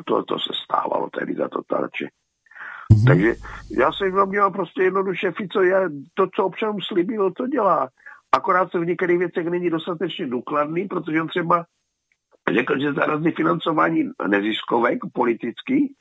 To, 0.05 0.23
to 0.23 0.39
se 0.39 0.53
stávalo 0.65 1.11
tehdy 1.11 1.35
za 1.35 1.49
to 1.49 1.63
tarče. 1.63 2.07
Mm-hmm. 2.07 3.07
Takže 3.07 3.35
já 3.79 3.93
se 3.93 4.11
domnívám 4.11 4.53
prostě 4.53 4.83
jednoduše, 4.83 5.33
Fico 5.33 5.63
je 5.63 5.91
to, 6.15 6.27
co 6.35 6.45
občanům 6.45 6.81
slíbilo, 6.81 7.31
to 7.31 7.47
dělá. 7.47 7.89
Akorát 8.33 8.71
se 8.71 8.79
v 8.79 8.87
některých 8.87 9.19
věcech 9.19 9.47
není 9.47 9.71
dostatečně 9.71 10.27
důkladný, 10.27 10.89
protože 10.89 11.23
on 11.23 11.29
třeba 11.29 11.65
řekl, 12.55 12.79
že 12.79 12.93
zarazí 12.93 13.31
financování 13.31 14.11
neziskovek 14.27 14.99
politický, 15.13 15.95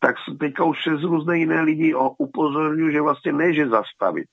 tak 0.00 0.16
teďka 0.40 0.64
už 0.64 0.82
se 0.82 0.96
z 0.96 1.02
různé 1.02 1.38
jiné 1.38 1.60
lidi 1.60 1.94
upozorňují, 2.18 2.92
že 2.92 3.00
vlastně 3.00 3.32
ne, 3.32 3.54
že 3.54 3.68
zastavit, 3.68 4.26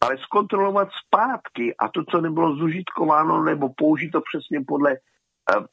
ale 0.00 0.18
zkontrolovat 0.18 0.88
zpátky 1.06 1.74
a 1.76 1.88
to, 1.88 2.04
co 2.04 2.20
nebylo 2.20 2.56
zužitkováno 2.56 3.44
nebo 3.44 3.68
použito 3.76 4.20
přesně 4.20 4.64
podle 4.66 4.96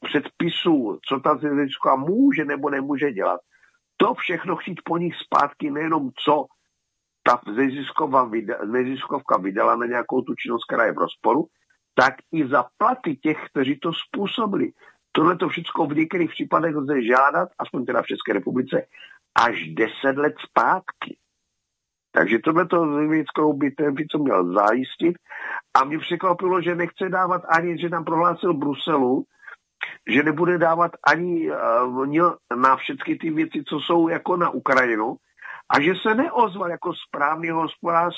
předpisů, 0.05 0.99
co 1.07 1.19
ta 1.19 1.33
neziskovka 1.33 1.95
může 1.95 2.45
nebo 2.45 2.69
nemůže 2.69 3.11
dělat, 3.11 3.39
to 3.97 4.13
všechno 4.13 4.55
chtít 4.55 4.81
po 4.85 4.97
nich 4.97 5.15
zpátky, 5.15 5.71
nejenom 5.71 6.09
co 6.25 6.45
ta 7.23 7.41
neziskovka 8.65 9.37
vydala 9.37 9.75
na 9.75 9.85
nějakou 9.85 10.21
tu 10.21 10.35
činnost, 10.35 10.65
která 10.65 10.85
je 10.85 10.93
v 10.93 10.97
rozporu, 10.97 11.47
tak 11.95 12.13
i 12.31 12.47
za 12.47 12.65
platy 12.77 13.15
těch, 13.15 13.37
kteří 13.51 13.79
to 13.79 13.91
způsobili. 13.93 14.71
Tohle 15.11 15.37
to 15.37 15.49
všechno 15.49 15.85
v 15.85 15.95
některých 15.95 16.29
případech 16.29 16.75
lze 16.75 17.03
žádat, 17.03 17.49
aspoň 17.59 17.85
teda 17.85 18.01
v 18.01 18.05
České 18.07 18.33
republice, 18.33 18.85
až 19.35 19.67
10 19.67 20.17
let 20.17 20.33
zpátky. 20.49 21.17
Takže 22.11 22.39
tohle 22.39 22.65
to 22.65 22.85
kterou 23.33 23.53
by 23.53 23.71
ten 23.71 23.95
co 24.11 24.17
měl 24.17 24.53
zajistit. 24.53 25.15
A 25.73 25.83
mě 25.83 25.99
překvapilo, 25.99 26.61
že 26.61 26.75
nechce 26.75 27.09
dávat 27.09 27.41
ani, 27.49 27.77
že 27.81 27.89
nám 27.89 28.05
prohlásil 28.05 28.53
Bruselu, 28.53 29.25
že 30.09 30.23
nebude 30.23 30.57
dávat 30.57 30.91
ani 31.07 31.51
uh, 31.51 32.33
na 32.55 32.75
všechny 32.75 33.15
ty 33.15 33.29
věci, 33.29 33.63
co 33.67 33.79
jsou 33.79 34.07
jako 34.07 34.37
na 34.37 34.49
Ukrajinu 34.49 35.15
a 35.69 35.81
že 35.81 35.93
se 36.01 36.15
neozval 36.15 36.69
jako 36.69 36.93
správný 37.07 37.49
hospodář, 37.49 38.13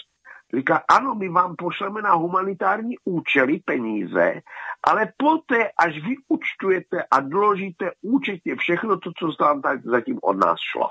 říká, 0.56 0.84
ano, 0.90 1.16
my 1.16 1.30
vám 1.30 1.56
pošleme 1.56 2.02
na 2.02 2.14
humanitární 2.14 2.96
účely 3.06 3.60
peníze, 3.66 4.42
ale 4.88 5.14
poté, 5.18 5.72
až 5.80 5.94
vy 5.96 6.16
účtujete 6.28 7.04
a 7.12 7.20
doložíte 7.20 7.92
účetně 8.02 8.56
všechno 8.56 9.00
to, 9.00 9.12
co 9.20 9.44
vám 9.44 9.62
zatím 9.84 10.20
od 10.24 10.34
nás 10.34 10.60
šlo. 10.72 10.90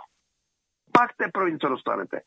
Pak 0.92 1.10
teprve 1.16 1.50
něco 1.50 1.68
dostanete. 1.68 2.20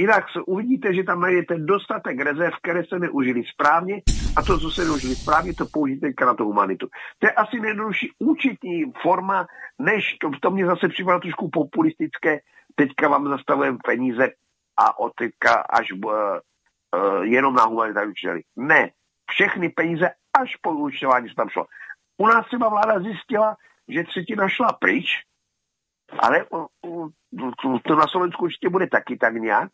Jinak 0.00 0.24
uvidíte, 0.46 0.94
že 0.94 1.04
tam 1.04 1.20
najdete 1.20 1.54
dostatek 1.58 2.20
rezerv, 2.20 2.56
které 2.62 2.84
se 2.84 2.98
neužili 2.98 3.42
správně 3.44 4.02
a 4.36 4.42
to, 4.42 4.58
co 4.58 4.70
se 4.70 4.84
neužili 4.84 5.14
správně, 5.14 5.54
to 5.54 5.66
použijte 5.72 6.24
na 6.26 6.34
tu 6.34 6.44
humanitu. 6.44 6.88
To 7.18 7.26
je 7.26 7.32
asi 7.32 7.60
nejjednodušší 7.60 8.08
účetní 8.18 8.92
forma, 9.02 9.46
než 9.78 10.16
to, 10.20 10.30
to 10.42 10.50
mě 10.50 10.66
zase 10.66 10.88
připadá 10.88 11.18
trošku 11.18 11.50
populistické, 11.52 12.40
teďka 12.74 13.08
vám 13.08 13.28
zastavujeme 13.28 13.78
peníze 13.84 14.28
a 14.76 14.98
od 14.98 15.12
teďka 15.14 15.54
až 15.54 15.92
uh, 15.92 16.12
uh, 16.12 17.22
jenom 17.22 17.54
na 17.54 17.64
humanitární 17.64 18.10
účely. 18.10 18.40
Ne, 18.56 18.90
všechny 19.30 19.68
peníze 19.68 20.08
až 20.40 20.56
po 20.56 20.72
účtování 20.72 21.28
se 21.28 21.34
tam 21.34 21.48
šlo. 21.48 21.66
U 22.18 22.26
nás 22.26 22.46
třeba 22.46 22.68
vláda 22.68 23.00
zjistila, 23.00 23.56
že 23.88 24.04
třetina 24.04 24.48
šla 24.48 24.72
pryč, 24.72 25.06
ale 26.18 26.46
to 27.86 27.96
na 27.96 28.06
Slovensku 28.06 28.44
určitě 28.44 28.68
bude 28.68 28.86
taky 28.86 29.16
tak 29.16 29.34
nějak, 29.34 29.70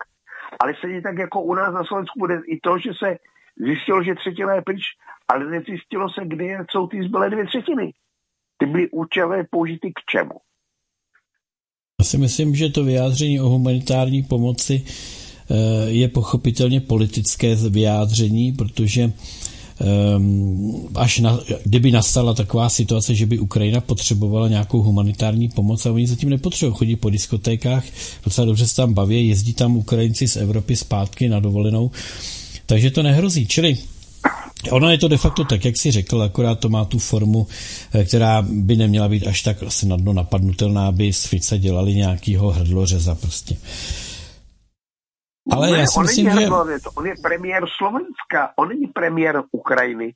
ale 0.61 0.75
stejně 0.79 1.03
tak 1.03 1.19
jako 1.19 1.43
u 1.43 1.55
nás 1.55 1.75
na 1.75 1.85
Slovensku 1.85 2.19
bude 2.19 2.35
i 2.35 2.61
to, 2.61 2.79
že 2.79 2.91
se 2.99 3.17
zjistilo, 3.57 4.03
že 4.05 4.15
třetina 4.15 4.55
je 4.55 4.63
pryč, 4.63 4.83
ale 5.29 5.51
nezjistilo 5.51 6.11
se, 6.11 6.21
kde 6.25 6.45
jsou 6.71 6.87
ty 6.87 7.03
zbylé 7.03 7.31
dvě 7.31 7.47
třetiny. 7.47 7.93
Ty 8.59 8.67
byly 8.67 8.91
účelé 8.91 9.45
použity 9.51 9.89
k 9.91 10.01
čemu? 10.11 10.35
Já 12.01 12.05
si 12.05 12.19
myslím, 12.19 12.55
že 12.55 12.69
to 12.69 12.85
vyjádření 12.85 13.41
o 13.41 13.49
humanitární 13.49 14.23
pomoci 14.23 14.85
eh, 14.85 15.91
je 15.91 16.09
pochopitelně 16.09 16.81
politické 16.81 17.55
vyjádření, 17.71 18.53
protože 18.53 19.13
až 20.95 21.19
na, 21.19 21.41
kdyby 21.65 21.91
nastala 21.91 22.35
taková 22.35 22.69
situace, 22.69 23.15
že 23.15 23.27
by 23.27 23.39
Ukrajina 23.39 23.81
potřebovala 23.81 24.49
nějakou 24.49 24.83
humanitární 24.83 25.49
pomoc 25.49 25.87
a 25.87 25.93
oni 25.93 26.07
zatím 26.07 26.31
nepotřebují, 26.31 26.77
chodí 26.79 26.97
po 26.97 27.11
diskotékách, 27.11 27.85
docela 28.25 28.45
dobře 28.45 28.67
se 28.67 28.77
tam 28.77 28.95
baví, 28.95 29.29
jezdí 29.29 29.53
tam 29.53 29.77
Ukrajinci 29.77 30.29
z 30.29 30.37
Evropy 30.37 30.77
zpátky 30.77 31.29
na 31.29 31.41
dovolenou, 31.41 31.91
takže 32.67 32.91
to 32.91 33.03
nehrozí. 33.03 33.47
Čili 33.47 33.79
Ono 34.71 34.91
je 34.91 34.99
to 34.99 35.09
de 35.09 35.17
facto 35.17 35.45
tak, 35.45 35.65
jak 35.65 35.77
si 35.77 35.91
řekl, 35.91 36.23
akorát 36.23 36.59
to 36.59 36.69
má 36.69 36.85
tu 36.85 36.99
formu, 36.99 37.47
eh, 37.93 38.05
která 38.05 38.43
by 38.43 38.77
neměla 38.77 39.09
být 39.09 39.27
až 39.27 39.43
tak 39.43 39.57
snadno 39.69 40.13
napadnutelná, 40.13 40.87
aby 40.87 41.13
Fica 41.13 41.57
dělali 41.57 41.95
nějakýho 41.95 42.51
hrdlořeza 42.51 43.15
prostě. 43.15 43.57
Ale 45.51 45.71
ne, 45.71 45.79
já 45.79 45.87
si 45.87 45.99
on 45.99 46.07
myslím, 46.07 46.31
že... 46.31 46.49
on 46.95 47.07
je 47.07 47.15
premiér 47.23 47.63
Slovenska, 47.77 48.53
on 48.57 48.69
není 48.69 48.87
premiér 48.87 49.43
Ukrajiny. 49.53 50.15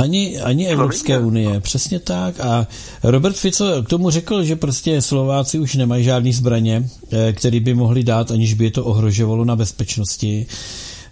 Ani, 0.00 0.40
ani 0.40 0.68
Evropské 0.68 1.18
unie, 1.18 1.60
přesně 1.60 2.00
tak. 2.00 2.40
A 2.40 2.66
Robert 3.02 3.36
Fico 3.36 3.82
k 3.82 3.88
tomu 3.88 4.10
řekl, 4.10 4.44
že 4.44 4.56
prostě 4.56 5.02
Slováci 5.02 5.58
už 5.58 5.74
nemají 5.74 6.04
žádný 6.04 6.32
zbraně, 6.32 6.84
eh, 7.12 7.32
který 7.32 7.60
by 7.60 7.74
mohli 7.74 8.02
dát, 8.02 8.30
aniž 8.30 8.54
by 8.54 8.64
je 8.64 8.70
to 8.70 8.84
ohrožovalo 8.84 9.44
na 9.44 9.56
bezpečnosti. 9.56 10.46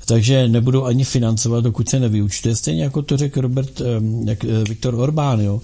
Takže 0.06 0.48
nebudou 0.48 0.84
ani 0.84 1.04
financovat, 1.04 1.64
dokud 1.64 1.88
se 1.88 2.00
nevyučtuje. 2.00 2.56
Stejně 2.56 2.82
jako 2.82 3.02
to 3.02 3.16
řekl 3.16 3.40
Robert, 3.40 3.80
eh, 3.80 3.84
jak 4.24 4.44
eh, 4.44 4.64
Viktor 4.68 4.94
Orbán, 4.94 5.40
jo. 5.40 5.60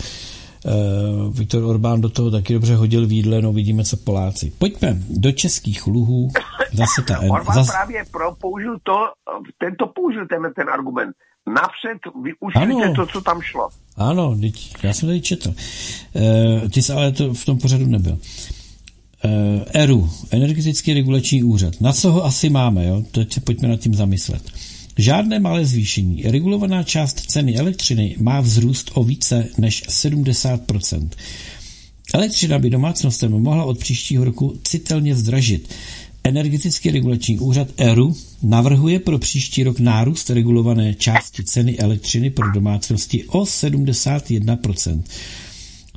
Viktor 1.31 1.65
Orbán 1.65 2.01
do 2.01 2.09
toho 2.09 2.31
taky 2.31 2.53
dobře 2.53 2.77
hodil 2.77 3.07
výdle, 3.07 3.43
no 3.43 3.53
vidíme, 3.53 3.85
co 3.85 3.97
Poláci. 3.97 4.53
Pojďme 4.59 5.03
do 5.11 5.33
českých 5.33 5.87
luhů. 5.87 6.29
Zase 6.73 7.03
ta... 7.03 7.21
Orbán 7.21 7.55
zase... 7.55 7.73
právě 7.73 8.05
pro, 8.11 8.35
použil 8.35 8.77
to, 8.83 8.97
tento 9.59 9.87
použil 9.87 10.27
ten, 10.27 10.53
ten 10.57 10.71
argument 10.71 11.17
napřed 11.55 11.99
využijte 12.23 12.93
to, 12.97 13.07
co 13.07 13.21
tam 13.21 13.41
šlo. 13.41 13.69
Ano, 13.97 14.37
já 14.83 14.93
jsem 14.93 15.09
tady 15.09 15.21
četl. 15.21 15.55
E, 16.17 16.69
ty 16.69 16.83
jsi 16.83 16.93
ale 16.93 17.13
to 17.13 17.35
v 17.35 17.45
tom 17.45 17.59
pořadu 17.59 17.87
nebyl. 17.87 18.19
E, 19.25 19.65
ERU, 19.83 20.11
Energetický 20.31 20.95
regulační 20.95 21.43
úřad. 21.43 21.81
Na 21.81 21.93
co 21.93 22.13
ho 22.13 22.25
asi 22.25 22.51
máme? 22.51 22.87
Jo? 22.87 23.03
Teď 23.11 23.33
se 23.33 23.41
pojďme 23.41 23.69
nad 23.69 23.81
tím 23.81 23.95
zamyslet. 23.95 24.43
Žádné 24.99 25.41
malé 25.41 25.67
zvýšení. 25.67 26.23
Regulovaná 26.23 26.83
část 26.83 27.21
ceny 27.21 27.57
elektřiny 27.57 28.17
má 28.19 28.41
vzrůst 28.41 28.91
o 28.95 29.05
více 29.05 29.49
než 29.59 29.89
70%. 29.89 31.09
Elektřina 32.15 32.59
by 32.59 32.71
domácnostem 32.71 33.33
mohla 33.33 33.65
od 33.65 33.79
příštího 33.79 34.25
roku 34.25 34.59
citelně 34.65 35.15
zdražit. 35.15 35.75
Energetický 36.25 36.91
regulační 36.91 37.39
úřad 37.39 37.69
ERU 37.77 38.17
navrhuje 38.43 38.99
pro 38.99 39.19
příští 39.19 39.65
rok 39.65 39.79
nárůst 39.79 40.31
regulované 40.31 40.95
části 40.95 41.45
ceny 41.45 41.79
elektřiny 41.79 42.31
pro 42.31 42.53
domácnosti 42.53 43.25
o 43.25 43.45
71%. 43.45 45.03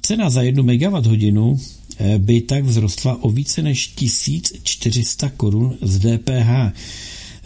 Cena 0.01 0.29
za 0.29 0.41
1 0.41 0.63
MWh 0.63 1.60
eh, 1.98 2.18
by 2.18 2.41
tak 2.41 2.65
vzrostla 2.65 3.24
o 3.24 3.29
více 3.29 3.62
než 3.62 3.88
1400 3.88 5.29
korun 5.29 5.77
z 5.82 6.00
DPH. 6.00 6.74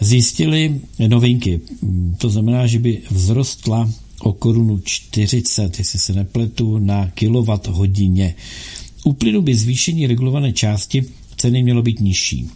Zjistili 0.00 0.80
novinky. 1.08 1.60
To 2.18 2.30
znamená, 2.30 2.66
že 2.66 2.78
by 2.78 3.00
vzrostla 3.12 3.90
o 4.20 4.32
korunu 4.32 4.80
40, 4.84 5.78
jestli 5.78 5.98
se 5.98 6.12
nepletu, 6.12 6.78
na 6.78 7.10
kilowatt 7.10 7.66
hodině. 7.66 8.34
Uplynu 9.04 9.42
by 9.42 9.54
zvýšení 9.54 10.06
regulované 10.06 10.52
části 10.52 11.04
ceny 11.36 11.62
mělo 11.62 11.82
být 11.82 12.00
nižší. 12.00 12.48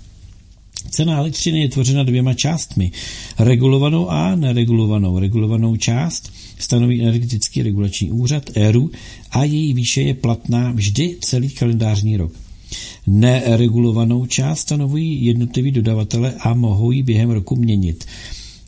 Cena 0.90 1.18
elektřiny 1.18 1.60
je 1.60 1.68
tvořena 1.68 2.02
dvěma 2.02 2.34
částmi. 2.34 2.92
Regulovanou 3.38 4.08
a 4.08 4.34
neregulovanou. 4.34 5.18
Regulovanou 5.18 5.76
část 5.76 6.32
stanoví 6.58 7.02
energetický 7.02 7.62
regulační 7.62 8.10
úřad 8.10 8.50
ERU 8.54 8.90
a 9.30 9.44
její 9.44 9.74
výše 9.74 10.02
je 10.02 10.14
platná 10.14 10.72
vždy 10.72 11.16
celý 11.20 11.50
kalendářní 11.50 12.16
rok. 12.16 12.32
Neregulovanou 13.08 14.26
část 14.26 14.58
stanovují 14.58 15.24
jednotliví 15.24 15.70
dodavatele 15.70 16.34
a 16.40 16.54
mohou 16.54 16.90
ji 16.90 17.02
během 17.02 17.30
roku 17.30 17.56
měnit. 17.56 18.04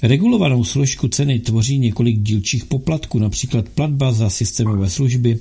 Regulovanou 0.02 0.64
složku 0.64 1.08
ceny 1.08 1.38
tvoří 1.38 1.78
několik 1.78 2.18
dílčích 2.18 2.64
poplatků, 2.64 3.18
například 3.18 3.68
platba 3.68 4.12
za 4.12 4.30
systémové 4.30 4.90
služby, 4.90 5.38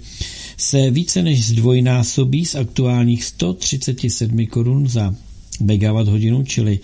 se 0.58 0.92
více 0.92 1.24
než 1.24 1.46
zdvojnásobí 1.46 2.46
z 2.46 2.56
aktuálních 2.56 3.24
137 3.24 4.46
korun 4.46 4.88
za 4.88 5.16
megawatt 5.60 6.10
hodinu, 6.10 6.44
čili 6.44 6.80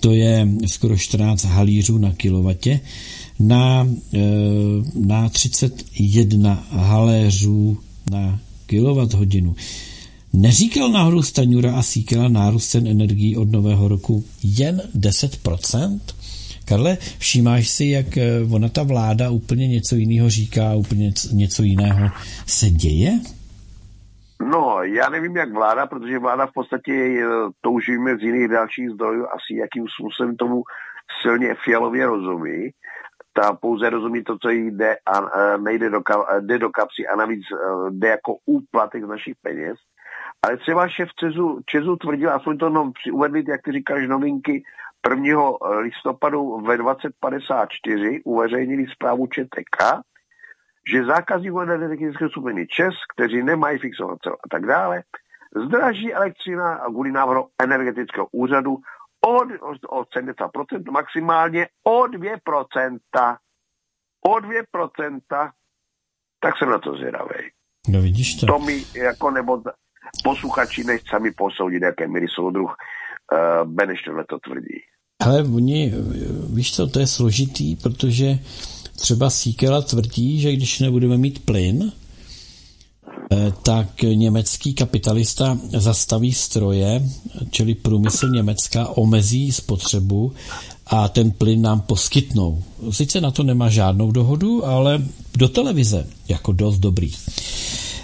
to 0.00 0.12
je 0.12 0.48
skoro 0.66 0.96
14 0.96 1.44
halířů 1.44 1.98
na 1.98 2.12
kilovatě, 2.12 2.80
na, 3.38 3.88
e, 4.14 4.18
na 4.94 5.28
31 5.28 6.66
haléřů 6.70 7.78
na 8.10 8.40
kilowatt 8.66 9.14
hodinu. 9.14 9.56
Neříkal 10.32 10.88
náhodou 10.88 11.22
Staňura 11.22 11.76
a 11.76 11.82
Síkela 11.82 12.28
nárůst 12.28 12.68
cen 12.68 12.86
energií 12.86 13.36
od 13.36 13.52
nového 13.52 13.88
roku 13.88 14.24
jen 14.42 14.80
10%? 14.98 16.00
Karle, 16.68 16.96
všímáš 17.18 17.68
si, 17.68 17.84
jak 17.84 18.16
e, 18.16 18.40
ona 18.52 18.68
ta 18.68 18.82
vláda 18.82 19.30
úplně 19.30 19.68
něco 19.68 19.96
jiného 19.96 20.30
říká, 20.30 20.74
úplně 20.74 21.12
něco 21.32 21.62
jiného 21.62 22.08
se 22.46 22.70
děje? 22.70 23.20
No, 24.40 24.82
já 24.82 25.08
nevím, 25.08 25.36
jak 25.36 25.52
vláda, 25.52 25.86
protože 25.86 26.18
vláda 26.18 26.46
v 26.46 26.52
podstatě 26.54 26.92
eh, 26.92 27.24
toužíme 27.60 28.16
z 28.16 28.22
jiných 28.22 28.48
dalších 28.48 28.90
zdrojů 28.90 29.26
asi 29.26 29.54
jakým 29.54 29.84
způsobem 29.88 30.36
tomu 30.36 30.62
silně 31.22 31.54
fialově 31.64 32.06
rozumí. 32.06 32.70
Ta 33.32 33.52
pouze 33.52 33.90
rozumí 33.90 34.24
to, 34.24 34.38
co 34.38 34.48
jí 34.48 34.70
jde 34.70 34.96
a 35.06 35.20
eh, 35.20 35.58
nejde 35.58 35.90
do, 35.90 36.00
jde 36.40 36.58
do 36.58 36.70
kapsy 36.70 37.06
a 37.06 37.16
navíc 37.16 37.42
eh, 37.52 37.90
jde 37.90 38.08
jako 38.08 38.36
úplatek 38.46 39.04
z 39.04 39.08
našich 39.08 39.34
peněz. 39.42 39.76
Ale 40.42 40.56
třeba 40.56 40.88
šéf 40.88 41.08
Česu, 41.14 41.60
Česu 41.66 41.96
tvrdil, 41.96 42.30
aspoň 42.30 42.58
to 42.58 42.68
no, 42.68 42.92
uvedli, 43.12 43.44
jak 43.48 43.62
ty 43.62 43.72
říkáš, 43.72 44.08
novinky 44.08 44.62
1. 45.10 45.50
listopadu 45.80 46.60
ve 46.60 46.76
2054 46.76 48.20
uveřejnili 48.24 48.86
zprávu 48.92 49.26
ČTK, 49.26 49.78
že 50.92 51.04
zákazníků 51.04 51.60
energetické 51.60 52.28
skupiny 52.28 52.66
ČES, 52.66 52.94
kteří 53.14 53.42
nemají 53.42 53.78
fixovat 53.78 54.18
cel 54.22 54.32
a 54.32 54.48
tak 54.50 54.66
dále, 54.66 55.02
zdraží 55.66 56.14
elektřina 56.14 56.74
a 56.74 56.86
kvůli 56.86 57.12
návrhu 57.12 57.48
energetického 57.62 58.26
úřadu 58.32 58.78
od, 59.26 59.48
od 59.88 60.08
70% 60.16 60.90
maximálně 60.90 61.68
o 61.84 62.02
2%. 62.02 63.36
O 64.26 64.34
2%. 64.34 65.50
Tak 66.40 66.58
jsem 66.58 66.70
na 66.70 66.78
to 66.78 66.96
zvědavý. 66.96 67.34
No 67.88 68.00
vidíš 68.00 68.34
to. 68.34 68.46
To 68.46 68.58
mi 68.58 68.84
jako 68.94 69.30
nebo 69.30 69.62
posluchači 70.24 70.84
než 70.84 71.00
sami 71.10 71.30
posoudit, 71.30 71.82
jaké 71.82 72.08
míry 72.08 72.26
soudruh 72.28 72.70
uh, 72.70 73.68
Beneš 73.68 74.02
to 74.28 74.38
tvrdí. 74.38 74.80
Ale 75.20 75.42
oni, 75.42 75.92
víš 76.54 76.74
co, 76.74 76.86
to 76.86 77.00
je 77.00 77.06
složitý, 77.06 77.76
protože 77.76 78.38
Třeba 79.00 79.30
Síkela 79.30 79.82
tvrdí, 79.82 80.40
že 80.40 80.52
když 80.52 80.80
nebudeme 80.80 81.16
mít 81.16 81.38
plyn, 81.44 81.92
eh, 83.32 83.52
tak 83.62 84.02
německý 84.02 84.74
kapitalista 84.74 85.58
zastaví 85.76 86.32
stroje, 86.32 87.02
čili 87.50 87.74
průmysl 87.74 88.28
Německa 88.28 88.88
omezí 88.88 89.52
spotřebu 89.52 90.32
a 90.86 91.08
ten 91.08 91.30
plyn 91.30 91.62
nám 91.62 91.80
poskytnou. 91.80 92.62
Sice 92.90 93.20
na 93.20 93.30
to 93.30 93.42
nemá 93.42 93.68
žádnou 93.68 94.12
dohodu, 94.12 94.66
ale 94.66 95.02
do 95.36 95.48
televize 95.48 96.06
jako 96.28 96.52
dost 96.52 96.78
dobrý. 96.78 97.12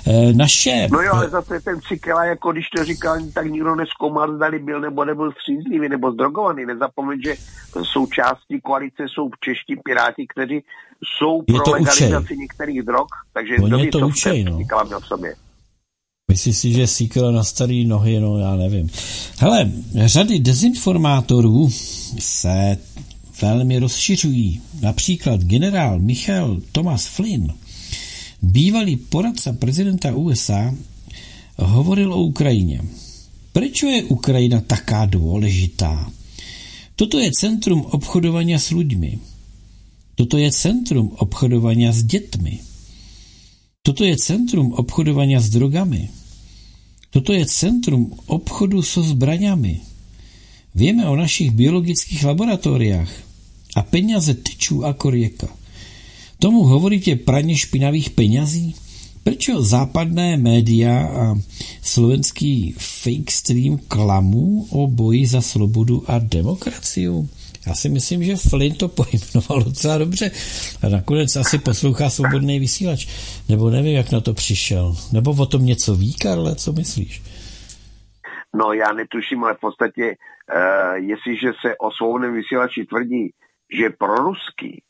Eh, 0.06 0.32
naše... 0.32 0.88
No 0.92 1.00
jo, 1.00 1.12
ale 1.12 1.30
zase 1.30 1.60
ten 1.60 1.80
Cikela, 1.88 2.24
jako 2.24 2.52
když 2.52 2.68
to 2.68 2.84
říkal, 2.84 3.16
tak 3.34 3.46
nikdo 3.46 3.74
neskoumal, 3.74 4.36
zdali 4.36 4.58
byl 4.58 4.80
nebo 4.80 5.04
nebyl 5.04 5.32
střízlivý 5.32 5.88
nebo 5.88 6.12
zdrogovaný. 6.12 6.66
Nezapomeň, 6.66 7.20
že 7.24 7.34
součástí 7.82 8.60
koalice 8.62 9.02
jsou 9.08 9.30
čeští 9.40 9.76
piráti, 9.84 10.26
kteří 10.34 10.64
jsou 11.04 11.42
pro 11.42 11.72
legalizaci 11.72 12.24
učej. 12.24 12.38
některých 12.38 12.82
drog, 12.82 13.06
takže 13.32 13.56
On 13.62 13.80
je 13.80 13.90
to 13.90 13.98
učej, 13.98 14.44
no. 14.44 14.58
měl 14.86 15.00
v 15.00 15.06
sobě. 15.06 15.34
Myslíš 16.30 16.58
si, 16.58 16.72
že 16.72 16.86
Sikela 16.86 17.30
na 17.30 17.44
starý 17.44 17.84
nohy, 17.84 18.20
no 18.20 18.38
já 18.38 18.56
nevím. 18.56 18.90
Hele, 19.38 19.70
řady 20.04 20.38
dezinformátorů 20.38 21.68
se 22.18 22.78
velmi 23.42 23.78
rozšiřují. 23.78 24.62
Například 24.82 25.40
generál 25.40 25.98
Michal 25.98 26.56
Thomas 26.72 27.06
Flynn 27.06 27.54
Bývalý 28.42 28.96
poradce 28.96 29.52
prezidenta 29.52 30.14
USA 30.14 30.74
hovoril 31.56 32.12
o 32.12 32.22
Ukrajině. 32.22 32.80
Proč 33.52 33.82
je 33.82 34.04
Ukrajina 34.04 34.60
taká 34.60 35.06
důležitá? 35.06 36.12
Toto 36.96 37.18
je 37.20 37.30
centrum 37.32 37.84
obchodovania 37.92 38.56
s 38.56 38.72
ľuďmi. 38.72 39.20
Toto 40.16 40.40
je 40.40 40.48
centrum 40.48 41.12
obchodovania 41.20 41.92
s 41.92 42.04
dětmi. 42.04 42.60
Toto 43.84 44.04
je 44.04 44.16
centrum 44.16 44.72
obchodovania 44.72 45.40
s 45.40 45.52
drogami. 45.52 46.08
Toto 47.12 47.36
je 47.36 47.44
centrum 47.46 48.16
obchodu 48.26 48.80
so 48.80 49.04
zbraňami. 49.04 49.80
Vieme 50.76 51.08
o 51.08 51.16
našich 51.16 51.52
biologických 51.52 52.24
laboratóriách 52.24 53.10
a 53.76 53.80
peniaze 53.84 54.36
tečú 54.40 54.84
ako 54.84 55.06
rieka. 55.12 55.48
Tomu 56.38 56.62
hovoríte 56.62 57.16
praně 57.16 57.56
špinavých 57.56 58.10
peňazí? 58.10 58.76
Prečo 59.24 59.58
západné 59.58 60.36
média 60.36 61.02
a 61.02 61.34
slovenský 61.82 62.78
fake 62.78 63.30
stream 63.32 63.74
klamú 63.88 64.68
o 64.70 64.86
boji 64.86 65.26
za 65.26 65.42
slobodu 65.42 66.04
a 66.06 66.18
demokraciu? 66.18 67.28
Já 67.66 67.74
si 67.74 67.88
myslím, 67.88 68.24
že 68.24 68.36
Flynn 68.36 68.74
to 68.74 68.88
pojmenoval 68.88 69.62
docela 69.64 69.98
dobře 69.98 70.30
a 70.82 70.88
nakonec 70.88 71.36
asi 71.36 71.58
poslouchá 71.58 72.10
svobodný 72.10 72.60
vysílač. 72.60 73.06
Nebo 73.48 73.70
nevím, 73.70 73.96
jak 73.96 74.12
na 74.12 74.20
to 74.20 74.34
přišel. 74.34 74.94
Nebo 75.12 75.30
o 75.30 75.46
tom 75.46 75.66
něco 75.66 75.94
ví, 75.94 76.14
Karle, 76.14 76.54
co 76.54 76.72
myslíš? 76.72 77.22
No 78.54 78.72
já 78.72 78.92
netuším, 78.92 79.44
ale 79.44 79.54
v 79.54 79.60
podstatě, 79.60 80.04
uh, 80.12 80.94
jestliže 80.94 81.48
se 81.60 81.76
o 81.78 81.90
svobodném 81.90 82.34
vysílači 82.34 82.86
tvrdí, 82.86 83.30
že 83.78 83.90
pro 83.90 84.14
ruský 84.14 84.82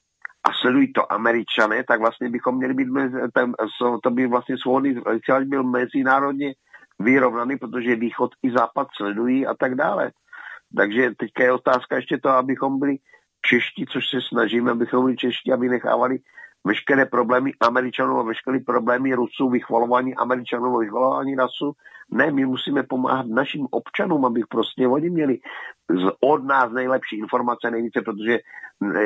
a 0.46 0.52
sledují 0.60 0.92
to 0.92 1.12
američané, 1.12 1.84
tak 1.84 2.00
vlastně 2.00 2.30
bychom 2.30 2.56
měli 2.56 2.74
být, 2.74 2.88
mezi, 2.88 3.16
to 4.02 4.10
by 4.10 4.26
vlastně 4.26 4.58
svobodný 4.58 4.94
vysílač 5.12 5.44
byl 5.44 5.62
mezinárodně 5.62 6.54
vyrovnaný, 6.98 7.56
protože 7.58 7.96
východ 7.96 8.30
i 8.42 8.50
západ 8.50 8.88
sledují 8.96 9.46
a 9.46 9.54
tak 9.54 9.74
dále. 9.74 10.10
Takže 10.76 11.10
teďka 11.18 11.42
je 11.44 11.52
otázka 11.52 11.96
ještě 11.96 12.18
to, 12.18 12.28
abychom 12.28 12.78
byli 12.78 12.96
čeští, 13.46 13.86
což 13.86 14.08
se 14.10 14.18
snažíme, 14.28 14.70
abychom 14.70 15.04
byli 15.04 15.16
čeští 15.16 15.52
a 15.52 15.56
vynechávali 15.56 16.18
veškeré 16.66 17.06
problémy 17.06 17.52
Američanů 17.60 18.18
a 18.18 18.22
veškeré 18.22 18.58
problémy 18.66 19.14
Rusů, 19.14 19.50
vychvalování 19.50 20.14
Američanů 20.14 20.76
a 20.76 20.78
vychvalování 20.78 21.34
rasu. 21.34 21.72
Ne, 22.10 22.30
my 22.30 22.46
musíme 22.46 22.82
pomáhat 22.82 23.26
našim 23.26 23.66
občanům, 23.70 24.24
aby 24.24 24.40
prostě 24.48 24.88
oni 24.88 25.10
měli 25.10 25.38
od 26.20 26.44
nás 26.44 26.72
nejlepší 26.72 27.18
informace 27.18 27.70
nejvíce, 27.70 28.02
protože 28.02 28.38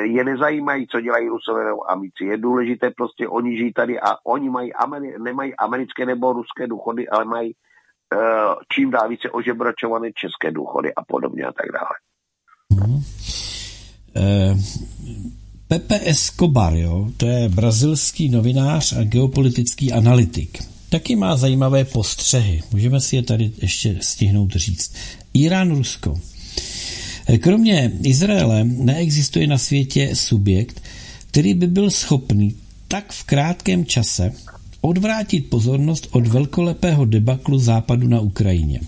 je 0.03 0.25
nezajímají, 0.25 0.87
co 0.87 1.01
dělají 1.01 1.29
Rusové 1.29 1.65
nebo 1.65 1.91
Amici. 1.91 2.25
Je 2.25 2.37
důležité 2.39 2.91
prostě, 2.97 3.29
oni 3.29 3.57
žijí 3.57 3.73
tady 3.73 4.01
a 4.01 4.17
oni 4.25 4.51
mají 4.51 4.75
Ameri- 4.75 5.23
nemají 5.23 5.57
americké 5.57 6.07
nebo 6.07 6.33
ruské 6.33 6.67
důchody, 6.67 7.09
ale 7.09 7.25
mají 7.25 7.55
uh, 8.15 8.55
čím 8.73 8.91
dál 8.91 9.09
více 9.09 9.31
ožebračované 9.31 10.09
české 10.13 10.51
důchody 10.51 10.95
a 10.95 11.05
podobně 11.05 11.45
a 11.45 11.53
tak 11.53 11.67
dále. 11.73 11.95
Hmm. 12.83 13.01
Uh... 14.17 15.40
Pepe 15.71 16.01
Escobar, 16.05 16.75
jo, 16.75 17.11
to 17.17 17.27
je 17.27 17.49
brazilský 17.49 18.29
novinář 18.29 18.93
a 18.93 19.05
geopolitický 19.05 19.93
analytik. 19.93 20.65
Taky 20.89 21.17
má 21.17 21.37
zajímavé 21.37 21.85
postřehy. 21.85 22.63
Můžeme 22.73 23.01
si 23.01 23.17
je 23.17 23.23
tady 23.23 23.53
ještě 23.63 23.97
stihnout 24.01 24.57
říct. 24.57 24.93
Irán, 25.35 25.71
Rusko. 25.71 26.21
Kromě 27.41 27.93
Izraele 28.03 28.65
neexistuje 28.65 29.47
na 29.47 29.59
světě 29.59 30.11
subjekt, 30.15 30.83
který 31.31 31.55
by 31.55 31.67
byl 31.67 31.91
schopný 31.91 32.55
tak 32.89 33.13
v 33.13 33.25
krátkém 33.25 33.85
čase 33.85 34.33
odvrátit 34.81 35.51
pozornost 35.51 36.09
od 36.11 36.27
velkolepého 36.27 37.05
debaklu 37.05 37.59
západu 37.59 38.09
na 38.09 38.21
Ukrajině. 38.21 38.81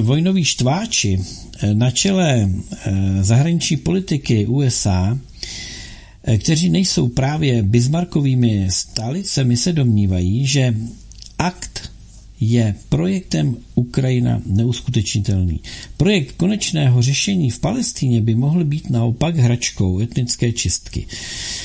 Vojnoví 0.00 0.44
štváči 0.44 1.24
na 1.72 1.90
čele 1.90 2.50
zahraniční 3.20 3.76
politiky 3.76 4.46
USA, 4.46 5.18
kteří 6.38 6.70
nejsou 6.70 7.08
právě 7.08 7.62
Bismarckovými 7.62 8.66
stálicemi, 8.70 9.56
se 9.56 9.72
domnívají, 9.72 10.46
že 10.46 10.74
akt 11.38 11.92
je 12.40 12.74
projektem 12.88 13.56
Ukrajina 13.74 14.42
neuskutečnitelný. 14.46 15.60
Projekt 15.96 16.32
konečného 16.36 17.02
řešení 17.02 17.50
v 17.50 17.58
Palestíně 17.58 18.20
by 18.20 18.34
mohl 18.34 18.64
být 18.64 18.90
naopak 18.90 19.36
hračkou 19.36 20.00
etnické 20.00 20.52
čistky. 20.52 21.06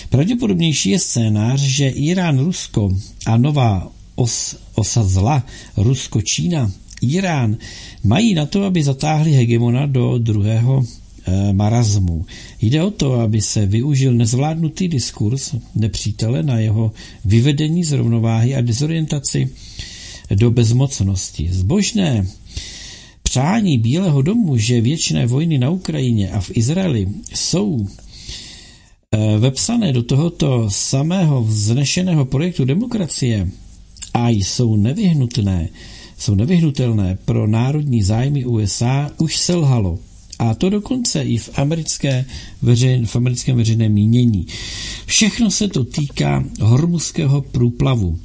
Pravděpodobnější 0.10 0.90
je 0.90 1.00
scénář, 1.00 1.60
že 1.60 1.90
Irán, 1.90 2.40
Rusko 2.40 2.98
a 3.26 3.38
nová 3.38 3.92
os, 4.16 4.56
osa 4.76 5.04
zla 5.04 5.46
Rusko, 5.78 6.22
Čína, 6.22 6.72
Irán 7.02 7.58
mají 8.04 8.34
na 8.34 8.46
to, 8.46 8.64
aby 8.64 8.84
zatáhli 8.84 9.32
hegemona 9.32 9.86
do 9.86 10.18
druhého 10.18 10.84
e, 10.84 11.54
marazmu. 11.54 12.26
Jde 12.62 12.84
o 12.84 12.92
to, 12.92 13.14
aby 13.14 13.42
se 13.42 13.66
využil 13.66 14.14
nezvládnutý 14.14 14.88
diskurs 14.88 15.56
nepřítele 15.76 16.44
na 16.44 16.60
jeho 16.60 16.92
vyvedení 17.26 17.84
z 17.84 17.92
rovnováhy 17.92 18.56
a 18.56 18.62
dezorientaci 18.62 19.50
do 20.36 20.52
bezmocnosti. 20.52 21.50
Zbožné 21.52 22.28
přání 23.24 23.78
Bílého 23.78 24.22
domu, 24.22 24.58
že 24.58 24.82
věčné 24.82 25.28
vojny 25.28 25.58
na 25.58 25.70
Ukrajině 25.70 26.32
a 26.32 26.42
v 26.42 26.52
Izraeli 26.54 27.08
jsou 27.34 27.88
vepsané 29.40 29.94
do 29.94 30.04
tohoto 30.04 30.70
samého 30.70 31.44
vznešeného 31.44 32.26
projektu 32.26 32.66
demokracie 32.66 33.52
a 34.14 34.30
jsou 34.30 34.76
nevyhnutné, 34.76 35.70
jsou 36.18 36.36
nevyhnutelné 36.36 37.18
pro 37.26 37.48
národní 37.48 38.04
zájmy 38.04 38.46
USA, 38.46 39.12
už 39.18 39.38
selhalo. 39.38 40.00
A 40.40 40.54
to 40.54 40.70
dokonce 40.70 41.24
i 41.24 41.38
v, 41.38 41.50
americké 41.56 42.26
veřejn, 42.62 43.06
v 43.06 43.16
americkém 43.16 43.58
veřejném 43.58 43.94
mínění. 43.94 44.48
Všechno 45.06 45.52
se 45.52 45.68
to 45.68 45.84
týká 45.84 46.44
hormuzského 46.62 47.42
průplavu. 47.42 48.20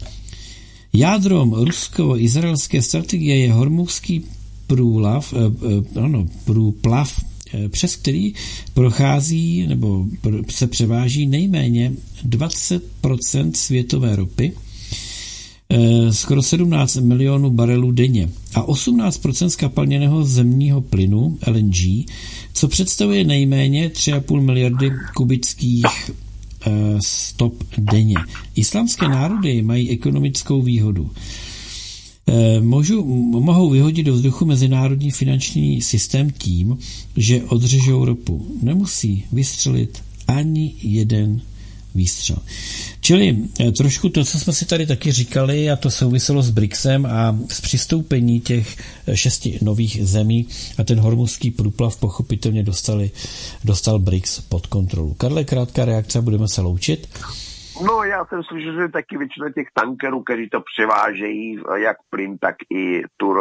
Jádrom 0.92 1.52
rusko-izraelské 1.52 2.82
strategie 2.82 3.36
je 3.38 3.52
hormuzský 3.52 4.24
průlav, 4.66 5.34
eh, 5.34 6.00
ano, 6.00 6.26
průplav, 6.44 7.24
eh, 7.54 7.68
přes 7.68 7.96
který 7.96 8.34
prochází 8.74 9.66
nebo 9.66 10.06
se 10.50 10.66
převáží 10.66 11.26
nejméně 11.26 11.92
20% 12.24 13.56
světové 13.56 14.16
ropy, 14.16 14.52
eh, 14.56 14.71
skoro 16.10 16.42
17 16.42 16.96
milionů 16.96 17.50
barelů 17.50 17.92
denně 17.92 18.28
a 18.54 18.66
18% 18.66 19.46
skapalněného 19.46 20.24
zemního 20.24 20.80
plynu 20.80 21.38
LNG, 21.46 22.06
co 22.52 22.68
představuje 22.68 23.24
nejméně 23.24 23.88
3,5 23.88 24.40
miliardy 24.40 24.90
kubických 25.14 26.10
stop 27.00 27.64
denně. 27.78 28.14
Islámské 28.54 29.08
národy 29.08 29.62
mají 29.62 29.90
ekonomickou 29.90 30.62
výhodu. 30.62 31.10
Můžu, 32.60 33.04
mohou 33.40 33.70
vyhodit 33.70 34.06
do 34.06 34.12
vzduchu 34.12 34.44
mezinárodní 34.44 35.10
finanční 35.10 35.82
systém 35.82 36.30
tím, 36.30 36.78
že 37.16 37.42
odřežou 37.42 38.04
ropu. 38.04 38.46
Nemusí 38.62 39.24
vystřelit 39.32 40.02
ani 40.28 40.74
jeden 40.82 41.40
výstřel. 41.94 42.36
Čili 43.00 43.36
trošku 43.76 44.08
to, 44.08 44.24
co 44.24 44.38
jsme 44.38 44.52
si 44.52 44.66
tady 44.66 44.86
taky 44.86 45.12
říkali, 45.12 45.70
a 45.70 45.76
to 45.76 45.90
souviselo 45.90 46.42
s 46.42 46.50
BRICSem 46.50 47.06
a 47.06 47.36
s 47.48 47.60
přistoupení 47.60 48.40
těch 48.40 48.76
šesti 49.14 49.58
nových 49.62 50.06
zemí 50.06 50.48
a 50.78 50.84
ten 50.84 51.00
hormuzský 51.00 51.50
průplav 51.50 51.96
pochopitelně 51.96 52.62
dostali, 52.62 53.10
dostal 53.64 53.98
BRICS 53.98 54.40
pod 54.40 54.66
kontrolu. 54.66 55.14
Karle, 55.14 55.44
krátká 55.44 55.84
reakce, 55.84 56.22
budeme 56.22 56.48
se 56.48 56.60
loučit. 56.60 57.08
No, 57.86 58.04
já 58.04 58.24
jsem 58.24 58.42
slyšel, 58.42 58.72
že 58.72 58.88
taky 58.88 59.18
většina 59.18 59.50
těch 59.50 59.66
tankerů, 59.74 60.22
kteří 60.22 60.48
to 60.48 60.60
převážejí, 60.60 61.58
jak 61.76 61.96
plyn, 62.10 62.38
tak 62.38 62.54
i 62.74 63.02
tu 63.16 63.28
uh, 63.28 63.36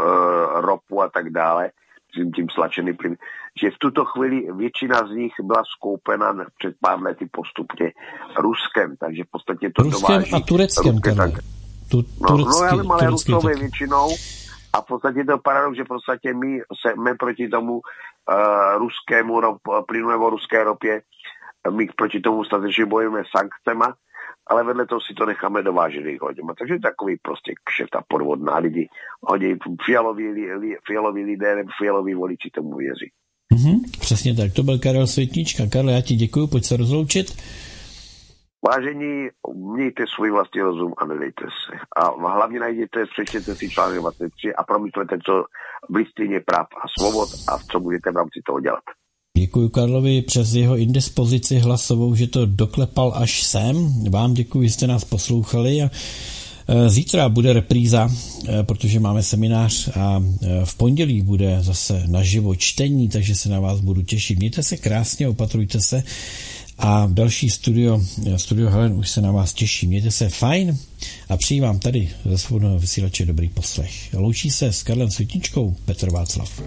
ropu 0.54 1.02
a 1.02 1.10
tak 1.10 1.30
dále, 1.30 1.70
tím, 2.16 2.32
tím 2.32 2.50
slačený 2.50 2.94
plyn, 2.94 3.16
že 3.62 3.72
v 3.72 3.78
tuto 3.80 4.06
chvíli 4.06 4.54
většina 4.54 5.08
z 5.08 5.12
nich 5.12 5.34
byla 5.44 5.64
skoupena 5.76 6.34
před 6.58 6.76
pár 6.82 7.02
lety 7.02 7.30
postupně 7.32 7.92
Ruskem, 8.38 8.96
takže 9.00 9.24
v 9.24 9.32
podstatě 9.32 9.72
to 9.76 9.84
Ruskem 9.84 10.08
dováží. 10.08 10.34
a 10.34 10.40
Tureckem, 10.40 10.92
Ruské, 10.92 11.16
tak, 11.16 11.32
tu, 11.92 12.04
no, 12.22 12.28
turecký, 12.28 12.66
no, 12.72 12.78
vím, 12.78 12.92
ale 12.92 13.08
Rusové 13.08 13.54
taky. 13.54 13.60
většinou 13.60 14.10
a 14.74 14.82
v 14.82 14.86
podstatě 14.86 15.24
to 15.24 15.38
paradox, 15.38 15.78
že 15.78 15.84
v 15.84 15.88
podstatě 15.88 16.34
my 16.34 16.62
jsme 16.80 17.16
proti 17.16 17.50
tomu 17.50 17.74
uh, 17.74 17.82
ruskému 18.78 19.40
rop, 19.40 19.58
plynu 19.88 20.10
nebo 20.10 20.30
ruské 20.30 20.64
ropě, 20.64 21.02
my 21.70 21.88
proti 21.96 22.20
tomu 22.20 22.44
statečně 22.44 22.86
bojujeme 22.86 23.24
sankcema, 23.38 23.94
ale 24.52 24.64
vedle 24.64 24.86
toho 24.88 25.02
si 25.02 25.14
to 25.14 25.26
necháme 25.26 25.64
dovážet 25.64 26.04
hodně. 26.22 26.44
Takže 26.60 26.80
takový 26.80 27.18
prostě 27.22 27.54
kšeft 27.64 27.96
a 27.96 28.04
podvodná 28.08 28.58
lidi. 28.58 28.90
Hodí 29.22 29.56
fialoví, 29.86 30.26
fialoví 30.88 31.24
lidé, 31.24 31.64
fialoví 31.78 32.14
voliči 32.14 32.50
tomu 32.50 32.76
věří. 32.76 33.10
Mm-hmm, 33.54 33.78
přesně 34.00 34.36
tak, 34.36 34.54
to 34.54 34.64
byl 34.64 34.80
Karel 34.80 35.08
Světnička. 35.08 35.64
Karel, 35.72 35.90
já 35.90 36.02
ti 36.02 36.16
děkuji, 36.16 36.48
pojď 36.48 36.66
se 36.66 36.78
rozloučit. 36.78 37.28
Vážení, 38.70 39.30
mějte 39.76 40.04
svůj 40.16 40.32
vlastní 40.32 40.62
rozum 40.62 40.94
a 40.98 41.06
nedejte 41.06 41.46
se. 41.46 41.78
A 41.96 42.04
hlavně 42.36 42.60
najděte, 42.60 43.06
přečtěte 43.06 43.56
si 43.56 43.70
článek 43.70 44.00
23 44.00 44.56
a 44.56 44.64
promyslete, 44.64 45.18
co 45.26 45.46
v 45.90 45.96
listině 45.96 46.40
práv 46.40 46.68
a 46.84 46.88
svobod 47.00 47.30
a 47.48 47.58
co 47.72 47.80
budete 47.80 48.12
v 48.12 48.16
rámci 48.16 48.40
toho 48.46 48.60
dělat. 48.60 48.84
Děkuji 49.38 49.70
Karlovi 49.70 50.22
přes 50.22 50.54
jeho 50.54 50.78
indispozici 50.78 51.60
hlasovou, 51.60 52.16
že 52.16 52.28
to 52.28 52.46
doklepal 52.46 53.14
až 53.16 53.44
sem. 53.44 54.04
Vám 54.10 54.34
děkuji, 54.34 54.68
že 54.68 54.74
jste 54.74 54.88
nás 54.88 55.04
poslouchali 55.04 55.82
a 55.82 55.92
Zítra 56.88 57.30
bude 57.30 57.54
repríza, 57.54 58.10
protože 58.62 59.00
máme 59.00 59.24
seminář 59.24 59.90
a 59.96 60.24
v 60.64 60.76
pondělí 60.76 61.22
bude 61.22 61.58
zase 61.62 62.04
naživo 62.08 62.56
čtení, 62.56 63.10
takže 63.10 63.36
se 63.36 63.50
na 63.50 63.60
vás 63.60 63.80
budu 63.80 64.02
těšit. 64.02 64.40
Mějte 64.40 64.64
se 64.64 64.78
krásně, 64.78 65.28
opatrujte 65.28 65.82
se 65.82 66.04
a 66.78 67.08
další 67.12 67.50
studio, 67.50 68.02
studio 68.38 68.70
Helen 68.70 68.94
už 68.94 69.10
se 69.10 69.22
na 69.22 69.32
vás 69.32 69.54
těší. 69.54 69.88
Mějte 69.88 70.12
se 70.12 70.30
fajn 70.30 70.78
a 71.30 71.38
přeji 71.38 71.62
vám 71.62 71.80
tady 71.80 72.10
ze 72.26 72.38
svobodného 72.38 72.80
vysílače 72.80 73.26
dobrý 73.26 73.50
poslech. 73.50 74.14
Loučí 74.14 74.50
se 74.50 74.74
s 74.74 74.84
Karlem 74.84 75.12
Světničkou 75.12 75.76
Petr 75.86 76.12
Václav. 76.12 76.62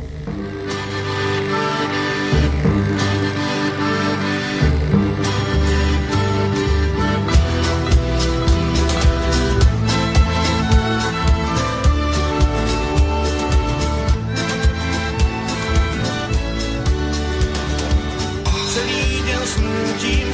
Celý 18.74 19.22
usnutím 19.42 20.28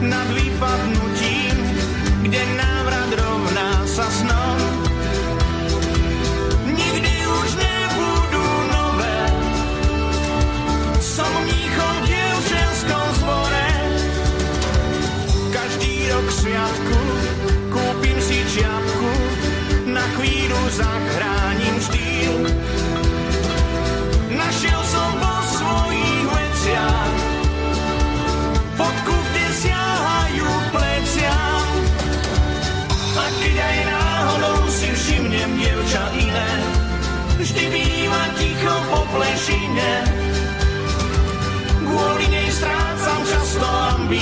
nad 0.00 0.28
vypadnutím, 0.30 1.56
kde 2.22 2.46
návrat 2.56 3.27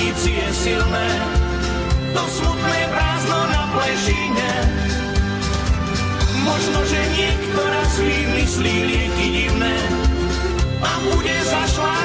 ambície 0.07 0.39
silné, 0.55 1.09
to 2.15 2.23
smutné 2.39 2.79
prázdno 2.95 3.39
na 3.51 3.63
plešine. 3.75 4.51
Možno, 6.47 6.79
že 6.87 6.99
niekto 7.11 7.59
raz 7.59 7.91
vymyslí 7.99 8.75
lieky 8.87 9.27
divné 9.35 9.75
a 10.79 10.91
bude 11.11 11.35
zašlá 11.43 11.96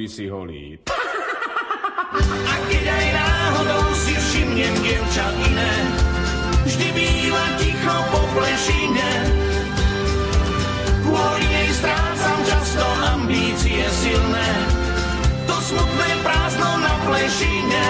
Druhý 0.00 0.16
si 0.16 0.32
holí. 0.32 0.80
a 2.48 2.54
keď 2.72 2.84
aj 2.88 3.06
náhodou 3.20 3.84
si 4.00 4.16
všimnem 4.16 4.74
dievča 4.80 5.28
iné, 5.44 5.74
vždy 6.64 6.88
býva 6.96 7.44
ticho 7.60 7.96
po 8.08 8.24
plešine. 8.32 9.10
Kvôli 11.04 11.44
nej 11.52 11.68
strácam 11.76 12.38
často 12.48 12.86
ambície 13.12 13.84
silné, 14.00 14.48
to 15.44 15.56
smutné 15.68 16.10
prázdno 16.24 16.80
na 16.80 16.94
plešine. 17.04 17.86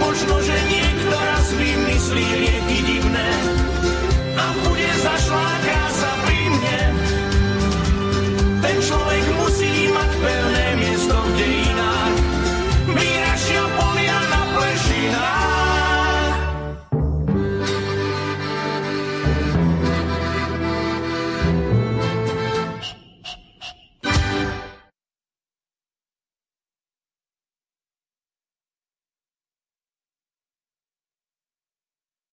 Možno, 0.00 0.40
že 0.40 0.56
niekto 0.64 1.12
raz 1.12 1.46
vymyslí 1.60 2.24
lieky 2.40 2.78
divné 2.88 3.30
a 4.32 4.44
bude 4.64 4.90
zašlák 4.96 5.64